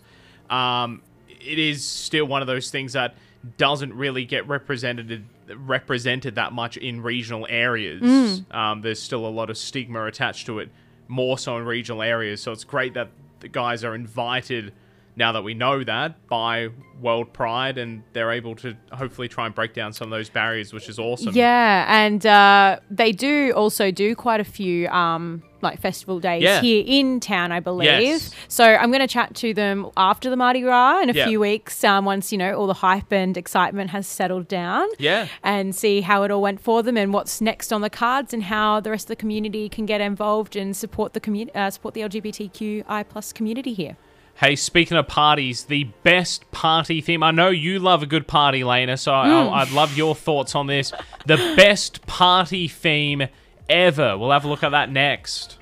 Um, 0.48 1.02
it 1.28 1.58
is 1.58 1.84
still 1.84 2.24
one 2.26 2.40
of 2.42 2.46
those 2.46 2.70
things 2.70 2.94
that 2.94 3.14
doesn't 3.58 3.92
really 3.94 4.24
get 4.24 4.46
represented 4.48 5.24
represented 5.56 6.34
that 6.36 6.52
much 6.52 6.76
in 6.76 7.02
regional 7.02 7.46
areas. 7.50 8.00
Mm. 8.02 8.54
Um, 8.54 8.80
there's 8.82 9.00
still 9.02 9.26
a 9.26 9.28
lot 9.30 9.50
of 9.50 9.58
stigma 9.58 10.04
attached 10.06 10.46
to 10.46 10.58
it, 10.60 10.70
more 11.08 11.38
so 11.38 11.56
in 11.58 11.64
regional 11.64 12.02
areas. 12.02 12.40
So 12.40 12.52
it's 12.52 12.64
great 12.64 12.94
that 12.94 13.08
the 13.40 13.48
guys 13.48 13.82
are 13.84 13.94
invited 13.94 14.72
now 15.16 15.32
that 15.32 15.42
we 15.42 15.54
know 15.54 15.82
that 15.84 16.26
by 16.28 16.68
World 17.00 17.32
Pride, 17.32 17.78
and 17.78 18.02
they're 18.12 18.32
able 18.32 18.54
to 18.56 18.76
hopefully 18.92 19.28
try 19.28 19.46
and 19.46 19.54
break 19.54 19.74
down 19.74 19.92
some 19.92 20.06
of 20.12 20.16
those 20.18 20.28
barriers, 20.28 20.72
which 20.72 20.88
is 20.88 20.98
awesome. 20.98 21.34
yeah, 21.34 21.86
and 21.88 22.24
uh, 22.26 22.78
they 22.90 23.12
do 23.12 23.52
also 23.56 23.90
do 23.90 24.14
quite 24.14 24.40
a 24.40 24.44
few. 24.44 24.86
Um, 24.88 25.42
like 25.62 25.78
festival 25.78 26.20
days 26.20 26.42
Yeah. 26.42 26.62
here 26.62 26.82
in 26.86 27.20
town, 27.20 27.52
I 27.52 27.60
believe. 27.60 27.84
Yes. 28.00 28.30
So 28.48 28.64
I'm 28.64 28.88
going 28.90 29.02
to 29.02 29.06
chat 29.06 29.34
to 29.34 29.52
them 29.52 29.90
after 29.94 30.30
the 30.30 30.36
Mardi 30.36 30.62
Gras 30.62 31.02
in 31.02 31.10
a 31.10 31.12
Yeah. 31.12 31.26
few 31.26 31.38
weeks, 31.38 31.84
um, 31.84 32.06
once 32.06 32.32
you 32.32 32.38
know 32.38 32.54
all 32.56 32.66
the 32.66 32.72
hype 32.72 33.12
and 33.12 33.36
excitement 33.36 33.90
has 33.90 34.06
settled 34.06 34.48
down. 34.48 34.88
Yeah. 34.98 35.26
and 35.42 35.74
see 35.74 36.00
how 36.00 36.22
it 36.22 36.30
all 36.30 36.40
went 36.40 36.62
for 36.62 36.82
them 36.82 36.96
and 36.96 37.12
what's 37.12 37.42
next 37.42 37.74
on 37.74 37.82
the 37.82 37.90
cards 37.90 38.32
and 38.32 38.44
how 38.44 38.80
the 38.80 38.88
rest 38.90 39.04
of 39.04 39.08
the 39.08 39.16
community 39.16 39.68
can 39.68 39.84
get 39.84 40.00
involved 40.00 40.56
and 40.56 40.74
support 40.74 41.12
the 41.12 41.20
community, 41.20 41.54
uh, 41.54 41.68
support 41.68 41.92
the 41.92 42.00
LGBTQI 42.04 43.04
plus 43.06 43.30
community 43.30 43.74
here. 43.74 43.98
Hey, 44.40 44.56
speaking 44.56 44.96
of 44.96 45.06
parties, 45.06 45.64
the 45.64 45.84
best 46.02 46.50
party 46.50 47.02
theme. 47.02 47.22
I 47.22 47.30
know 47.30 47.50
you 47.50 47.78
love 47.78 48.02
a 48.02 48.06
good 48.06 48.26
party, 48.26 48.64
Lena, 48.64 48.96
so 48.96 49.12
I 49.12 49.26
Mm. 49.26 49.52
I, 49.52 49.60
I'd 49.60 49.70
love 49.70 49.98
your 49.98 50.14
thoughts 50.14 50.54
on 50.54 50.66
this. 50.66 50.94
The 51.26 51.36
best 51.58 52.06
party 52.06 52.66
theme 52.66 53.28
ever. 53.68 54.16
We'll 54.16 54.30
have 54.30 54.46
a 54.46 54.48
look 54.48 54.62
at 54.62 54.70
that 54.70 54.90
next. 54.90 55.58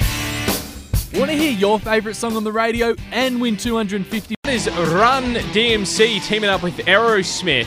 Want 1.13 1.29
to 1.29 1.37
hear 1.37 1.51
your 1.51 1.81
favourite 1.81 2.15
song 2.15 2.37
on 2.37 2.45
the 2.45 2.53
radio 2.53 2.95
and 3.11 3.41
win 3.41 3.57
250 3.57 4.37
That 4.45 4.55
is 4.55 4.69
Run 4.71 5.35
DMC 5.35 6.25
teaming 6.25 6.49
up 6.49 6.63
with 6.63 6.77
Aerosmith 6.77 7.67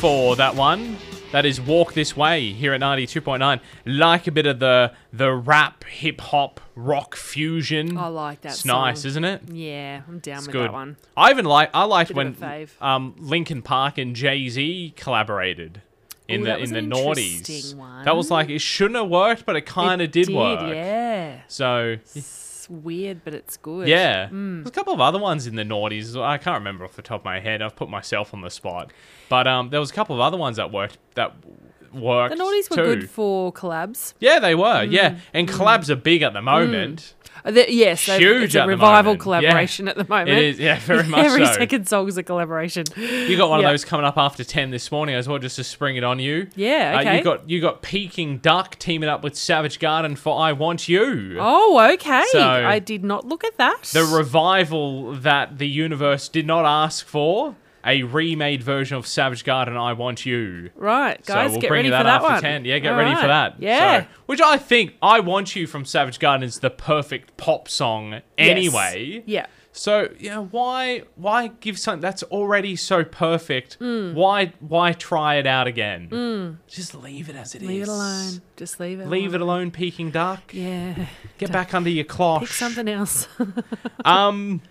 for 0.00 0.34
that 0.34 0.56
one. 0.56 0.96
That 1.30 1.44
is 1.44 1.60
Walk 1.60 1.92
This 1.92 2.16
Way 2.16 2.52
here 2.52 2.72
at 2.72 2.80
92.9. 2.80 3.60
Like 3.84 4.26
a 4.26 4.32
bit 4.32 4.46
of 4.46 4.60
the 4.60 4.92
the 5.12 5.30
rap, 5.32 5.84
hip 5.84 6.22
hop, 6.22 6.58
rock 6.74 7.16
fusion. 7.16 7.98
I 7.98 8.06
like 8.08 8.40
that 8.42 8.52
It's 8.52 8.60
song. 8.62 8.86
nice, 8.86 9.04
isn't 9.04 9.24
it? 9.24 9.42
Yeah, 9.52 10.00
I'm 10.08 10.20
down 10.20 10.38
with 10.38 10.52
good. 10.52 10.64
that 10.68 10.72
one. 10.72 10.96
I 11.18 11.30
even 11.30 11.44
like 11.44 11.68
I 11.74 11.84
liked 11.84 12.12
when 12.12 12.28
of 12.28 12.42
a 12.42 12.46
fave. 12.46 12.70
um 12.80 13.14
Linkin 13.18 13.60
Park 13.60 13.98
and 13.98 14.16
Jay 14.16 14.48
Z 14.48 14.94
collaborated 14.96 15.82
in 16.28 16.40
Ooh, 16.40 16.44
the 16.44 16.58
in 16.58 16.72
the 16.72 16.80
noughties. 16.80 17.74
one. 17.74 18.06
That 18.06 18.16
was 18.16 18.30
like 18.30 18.48
it 18.48 18.60
shouldn't 18.60 18.96
have 18.96 19.08
worked, 19.10 19.44
but 19.44 19.54
it 19.54 19.66
kind 19.66 20.00
of 20.00 20.10
did, 20.10 20.30
work. 20.30 20.60
Yeah. 20.62 21.40
So 21.46 21.96
It's 22.70 22.84
weird, 22.84 23.22
but 23.24 23.34
it's 23.34 23.56
good. 23.56 23.88
yeah, 23.88 24.28
Mm. 24.28 24.58
there's 24.58 24.68
a 24.68 24.72
couple 24.72 24.92
of 24.92 25.00
other 25.00 25.18
ones 25.18 25.46
in 25.46 25.54
the 25.56 25.62
noughties. 25.64 26.20
I 26.20 26.38
can't 26.38 26.58
remember 26.58 26.84
off 26.84 26.94
the 26.94 27.02
top 27.02 27.20
of 27.20 27.24
my 27.24 27.40
head. 27.40 27.62
I've 27.62 27.76
put 27.76 27.88
myself 27.88 28.34
on 28.34 28.40
the 28.42 28.50
spot, 28.50 28.92
but 29.28 29.46
um, 29.46 29.70
there 29.70 29.80
was 29.80 29.90
a 29.90 29.94
couple 29.94 30.14
of 30.14 30.20
other 30.20 30.36
ones 30.36 30.56
that 30.58 30.70
worked 30.72 30.98
that 31.14 31.32
worked. 31.94 32.36
The 32.36 32.42
Naughties 32.42 32.70
were 32.70 32.76
too. 32.76 32.82
good 32.84 33.10
for 33.10 33.52
collabs. 33.52 34.14
Yeah, 34.20 34.38
they 34.38 34.54
were. 34.54 34.82
Yeah, 34.84 35.18
and 35.32 35.48
collabs 35.48 35.88
are 35.90 35.96
big 35.96 36.22
at 36.22 36.32
the 36.32 36.42
moment. 36.42 37.14
Uh, 37.44 37.52
the- 37.52 37.72
yes, 37.72 38.00
Huge 38.06 38.56
a 38.56 38.62
the 38.62 38.66
revival 38.66 39.16
collaboration 39.16 39.86
Yeah. 39.86 39.90
at 39.92 39.96
the 39.96 40.06
moment. 40.08 40.30
It 40.30 40.38
is. 40.44 40.58
Yeah, 40.58 40.78
very 40.80 41.04
much 41.08 41.24
Every 41.24 41.46
so. 41.46 41.52
second 41.52 41.88
song 41.88 42.08
is 42.08 42.16
a 42.18 42.22
collaboration. 42.24 42.84
You 42.96 43.36
got 43.36 43.48
one 43.48 43.60
Yeah. 43.60 43.66
of 43.68 43.72
those 43.72 43.84
coming 43.84 44.04
up 44.04 44.18
after 44.18 44.42
ten 44.42 44.70
this 44.72 44.90
morning 44.90 45.14
as 45.14 45.28
well, 45.28 45.38
just 45.38 45.54
to 45.56 45.64
spring 45.64 45.94
it 45.96 46.02
on 46.02 46.18
you. 46.18 46.48
Yeah, 46.56 46.94
Uh, 46.96 47.00
okay. 47.00 47.18
you 47.18 47.24
got 47.24 47.48
you 47.48 47.60
got 47.60 47.80
Peking 47.80 48.38
Duk 48.38 48.76
teaming 48.80 49.08
up 49.08 49.22
with 49.22 49.36
Savage 49.36 49.78
Garden 49.78 50.16
for 50.16 50.38
"I 50.40 50.52
Want 50.52 50.88
You." 50.88 51.36
Oh, 51.38 51.78
okay. 51.94 52.24
So- 52.32 52.40
I 52.42 52.80
did 52.80 53.04
not 53.04 53.24
look 53.26 53.44
at 53.44 53.56
that. 53.58 53.82
The 53.92 54.04
revival 54.04 55.12
that 55.14 55.58
the 55.58 55.68
universe 55.68 56.28
did 56.28 56.46
not 56.46 56.64
ask 56.64 57.06
for. 57.06 57.54
A 57.86 58.02
remade 58.02 58.62
version 58.62 58.96
of 58.96 59.06
Savage 59.06 59.44
Garden, 59.44 59.76
"I 59.76 59.92
Want 59.92 60.26
You." 60.26 60.70
right, 60.74 61.24
guys, 61.24 61.46
so 61.48 61.52
we'll 61.52 61.60
get 61.60 61.68
bring 61.68 61.78
ready 61.78 61.86
you 61.88 61.92
that 61.92 61.98
for 62.00 62.04
that 62.04 62.22
after 62.22 62.32
one. 62.34 62.42
10. 62.42 62.64
Yeah, 62.64 62.78
get 62.80 62.92
All 62.92 62.98
ready 62.98 63.14
for 63.20 63.26
that. 63.28 63.54
Yeah. 63.60 64.00
So- 64.02 64.06
which 64.26 64.40
I 64.40 64.56
think 64.56 64.94
I 65.00 65.20
Want 65.20 65.54
You 65.56 65.66
from 65.66 65.84
Savage 65.84 66.18
Garden 66.18 66.42
is 66.46 66.58
the 66.58 66.70
perfect 66.70 67.36
pop 67.36 67.68
song 67.68 68.10
Yes. 68.12 68.22
anyway. 68.36 69.22
Yeah. 69.26 69.46
So, 69.70 70.08
you 70.18 70.30
know, 70.30 70.48
why 70.50 71.02
why 71.14 71.48
give 71.60 71.78
something 71.78 72.00
that's 72.00 72.24
already 72.24 72.74
so 72.74 73.04
perfect? 73.04 73.74
Hmm. 73.74 74.12
Why 74.14 74.52
why 74.58 74.92
try 74.92 75.36
it 75.36 75.46
out 75.46 75.68
again? 75.68 76.58
Just 76.66 76.96
leave 76.96 77.28
it 77.28 77.36
as 77.36 77.54
it 77.54 77.62
is. 77.62 77.68
Leave 77.68 77.82
it 77.82 77.88
alone. 77.88 78.42
Just 78.56 78.80
leave 78.80 78.98
it. 78.98 79.06
Leave 79.08 79.34
it 79.34 79.40
alone. 79.40 79.58
alone, 79.60 79.70
Peking 79.70 80.10
Duk. 80.10 80.52
Yeah. 80.52 81.06
Get 81.38 81.52
back 81.52 81.74
under 81.74 81.90
your 81.90 82.04
cloche. 82.06 82.40
Pick 82.40 82.48
something 82.48 82.88
else. 82.88 83.28
Um 84.04 84.62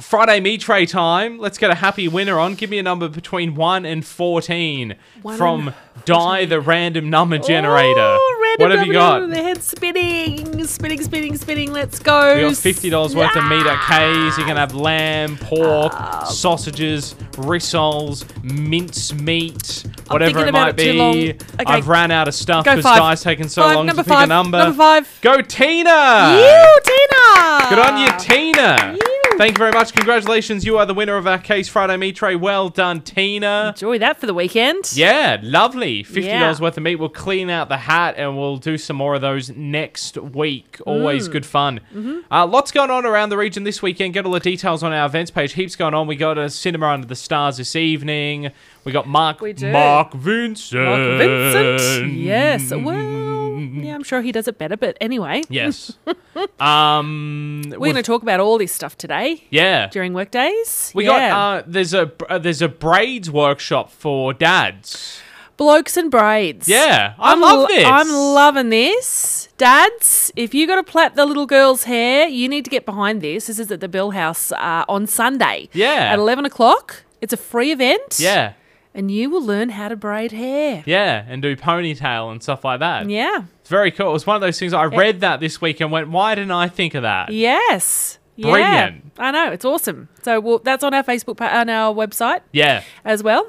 Friday 0.00 0.38
me 0.40 0.58
tray 0.58 0.86
time. 0.86 1.38
Let's 1.38 1.58
get 1.58 1.70
a 1.70 1.74
happy 1.74 2.06
winner 2.06 2.38
on. 2.38 2.54
Give 2.54 2.70
me 2.70 2.78
a 2.78 2.82
number 2.84 3.08
between 3.08 3.56
1 3.56 3.84
and 3.84 4.06
14 4.06 4.94
One 5.22 5.36
from 5.36 5.68
and 5.68 5.76
Die 6.04 6.44
the 6.44 6.60
Random 6.60 7.10
Number 7.10 7.36
Generator. 7.38 7.94
Oh, 7.98 8.40
random 8.58 8.62
what 8.70 8.78
have 8.78 8.86
you 8.86 8.92
got? 8.92 9.28
The 9.28 9.42
head 9.42 9.60
spinning, 9.62 10.64
spinning, 10.66 11.02
spinning, 11.02 11.36
spinning. 11.36 11.72
Let's 11.72 11.98
go. 11.98 12.36
We 12.36 12.42
got 12.42 12.56
fifty 12.56 12.90
dollars 12.90 13.14
worth 13.16 13.34
of 13.36 13.44
meat 13.44 13.66
at 13.66 13.78
K's. 13.88 14.38
You 14.38 14.44
can 14.44 14.56
have 14.56 14.74
lamb, 14.74 15.36
pork, 15.36 15.92
Ah. 15.94 16.24
sausages, 16.24 17.14
rissoles, 17.32 18.24
mince 18.44 19.12
meat, 19.14 19.84
whatever 20.08 20.46
it 20.46 20.52
might 20.52 20.68
it 20.70 20.76
be. 20.76 21.30
Okay. 21.30 21.64
I've 21.66 21.88
ran 21.88 22.10
out 22.12 22.28
of 22.28 22.34
stuff 22.34 22.64
because. 22.64 22.84
Guy's 22.84 23.22
taken 23.22 23.48
so 23.48 23.62
Five, 23.62 23.74
long 23.76 23.86
to 23.88 23.94
pick 23.96 24.06
five, 24.06 24.24
a 24.24 24.26
number. 24.28 24.58
number 24.58 24.76
five. 24.76 25.18
Go 25.22 25.40
Tina! 25.42 26.36
You, 26.38 26.80
Tina. 26.84 27.66
Good 27.68 27.78
on 27.80 27.98
you, 28.00 28.12
Tina. 28.18 28.96
You. 29.00 29.07
Thank 29.38 29.52
you 29.52 29.58
very 29.58 29.70
much. 29.70 29.92
Congratulations. 29.94 30.64
You 30.64 30.78
are 30.78 30.84
the 30.86 30.94
winner 30.94 31.16
of 31.16 31.28
our 31.28 31.38
Case 31.38 31.68
Friday 31.68 31.96
Meat 31.96 32.16
Tray. 32.16 32.34
Well 32.34 32.70
done, 32.70 33.00
Tina. 33.02 33.68
Enjoy 33.72 33.96
that 34.00 34.18
for 34.18 34.26
the 34.26 34.34
weekend. 34.34 34.90
Yeah, 34.94 35.38
lovely. 35.44 36.02
$50 36.02 36.24
Yeah. 36.24 36.58
worth 36.60 36.76
of 36.76 36.82
meat. 36.82 36.96
We'll 36.96 37.08
clean 37.08 37.48
out 37.48 37.68
the 37.68 37.76
hat 37.76 38.16
and 38.18 38.36
we'll 38.36 38.56
do 38.56 38.76
some 38.76 38.96
more 38.96 39.14
of 39.14 39.20
those 39.20 39.50
next 39.50 40.18
week. 40.18 40.78
Always 40.84 41.28
Mm. 41.28 41.32
good 41.32 41.46
fun. 41.46 41.80
Mm-hmm. 41.94 42.18
Uh, 42.32 42.46
lots 42.46 42.72
going 42.72 42.90
on 42.90 43.06
around 43.06 43.28
the 43.28 43.36
region 43.36 43.62
this 43.62 43.80
weekend. 43.80 44.12
Get 44.12 44.26
all 44.26 44.32
the 44.32 44.40
details 44.40 44.82
on 44.82 44.92
our 44.92 45.06
events 45.06 45.30
page. 45.30 45.52
Heaps 45.52 45.76
going 45.76 45.94
on. 45.94 46.08
We 46.08 46.16
got 46.16 46.36
a 46.36 46.50
cinema 46.50 46.88
under 46.88 47.06
the 47.06 47.14
stars 47.14 47.58
this 47.58 47.76
evening. 47.76 48.50
We 48.88 48.92
got 48.92 49.06
Mark 49.06 49.42
We 49.42 49.52
do. 49.52 49.70
Mark 49.70 50.14
Vincent. 50.14 50.82
Mark 50.82 51.18
Vincent. 51.18 52.12
Yes. 52.14 52.70
Well, 52.70 53.58
yeah, 53.60 53.94
I'm 53.94 54.02
sure 54.02 54.22
he 54.22 54.32
does 54.32 54.48
it 54.48 54.56
better, 54.56 54.78
but 54.78 54.96
anyway. 54.98 55.42
Yes. 55.50 55.98
um 56.58 57.62
We're 57.68 57.78
going 57.92 57.94
to 57.96 58.02
talk 58.02 58.22
about 58.22 58.40
all 58.40 58.56
this 58.56 58.72
stuff 58.72 58.96
today 58.96 59.44
Yeah. 59.50 59.88
during 59.88 60.14
work 60.14 60.30
days. 60.30 60.90
We 60.94 61.04
yeah. 61.04 61.28
got 61.28 61.58
uh 61.58 61.62
there's 61.66 61.92
a 61.92 62.10
uh, 62.30 62.38
there's 62.38 62.62
a 62.62 62.68
braids 62.68 63.30
workshop 63.30 63.90
for 63.90 64.32
dads. 64.32 65.20
blokes 65.58 65.96
and 65.98 66.10
braids. 66.10 66.66
Yeah. 66.66 67.14
I 67.18 67.32
I'm 67.32 67.40
love 67.42 67.58
lo- 67.60 67.66
this. 67.66 67.84
I'm 67.84 68.08
loving 68.10 68.70
this. 68.70 69.48
Dads, 69.58 70.32
if 70.34 70.54
you 70.54 70.66
got 70.66 70.76
to 70.76 70.84
plait 70.92 71.14
the 71.14 71.26
little 71.26 71.46
girl's 71.46 71.84
hair, 71.84 72.26
you 72.28 72.48
need 72.48 72.64
to 72.64 72.70
get 72.70 72.86
behind 72.86 73.20
this. 73.20 73.48
This 73.48 73.58
is 73.58 73.70
at 73.70 73.80
the 73.80 73.88
Bill 73.88 74.12
House 74.12 74.50
uh, 74.52 74.84
on 74.88 75.06
Sunday. 75.06 75.68
Yeah. 75.74 76.12
At 76.12 76.18
11 76.20 76.44
o'clock. 76.46 77.02
It's 77.20 77.32
a 77.32 77.36
free 77.36 77.72
event. 77.72 78.18
Yeah. 78.20 78.52
And 78.98 79.10
you 79.10 79.30
will 79.30 79.42
learn 79.42 79.68
how 79.70 79.88
to 79.88 79.96
braid 79.96 80.32
hair. 80.32 80.82
Yeah, 80.84 81.24
and 81.28 81.40
do 81.40 81.54
ponytail 81.56 82.30
and 82.32 82.42
stuff 82.42 82.64
like 82.64 82.80
that. 82.80 83.08
Yeah. 83.08 83.44
It's 83.60 83.70
very 83.70 83.92
cool. 83.92 84.10
It 84.10 84.12
was 84.12 84.26
one 84.26 84.34
of 84.34 84.42
those 84.42 84.58
things 84.58 84.72
I 84.74 84.84
read 84.84 85.20
that 85.20 85.38
this 85.40 85.60
week 85.60 85.80
and 85.80 85.92
went, 85.92 86.08
why 86.10 86.34
didn't 86.34 86.50
I 86.50 86.66
think 86.68 86.94
of 86.94 87.02
that? 87.02 87.30
Yes. 87.32 88.18
Yeah. 88.34 88.50
Brilliant. 88.50 89.12
I 89.18 89.30
know. 89.30 89.52
It's 89.52 89.64
awesome. 89.64 90.08
So 90.22 90.40
well, 90.40 90.58
that's 90.58 90.82
on 90.82 90.94
our 90.94 91.04
Facebook 91.04 91.36
pa- 91.36 91.46
on 91.60 91.70
our 91.70 91.94
website 91.94 92.40
Yeah. 92.52 92.82
as 93.04 93.22
well. 93.22 93.46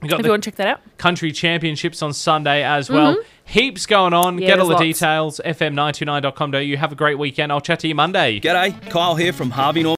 We 0.00 0.08
got 0.08 0.20
If 0.20 0.22
the 0.22 0.28
you 0.28 0.32
want 0.32 0.44
to 0.44 0.50
check 0.52 0.56
that 0.58 0.68
out. 0.68 0.80
country 0.96 1.32
championships 1.32 2.00
on 2.02 2.12
Sunday 2.12 2.62
as 2.62 2.88
well. 2.88 3.16
Heaps 3.44 3.84
going 3.86 4.12
on. 4.14 4.34
Mm-hmm. 4.34 4.42
Yeah, 4.42 4.46
Get 4.48 4.60
all 4.60 4.68
the 4.68 4.76
there's 4.76 5.02
lots. 5.02 5.40
details. 5.40 5.40
FM929.com.au. 5.44 6.76
Have 6.76 6.92
a 6.92 6.94
great 6.94 7.18
weekend. 7.18 7.50
I'll 7.50 7.60
chat 7.60 7.80
to 7.80 7.88
you 7.88 7.94
Monday. 7.96 8.38
G'day, 8.38 8.90
Kyle 8.90 9.16
here 9.16 9.32
from 9.32 9.50
Harvey 9.50 9.82
Norman. 9.82 9.96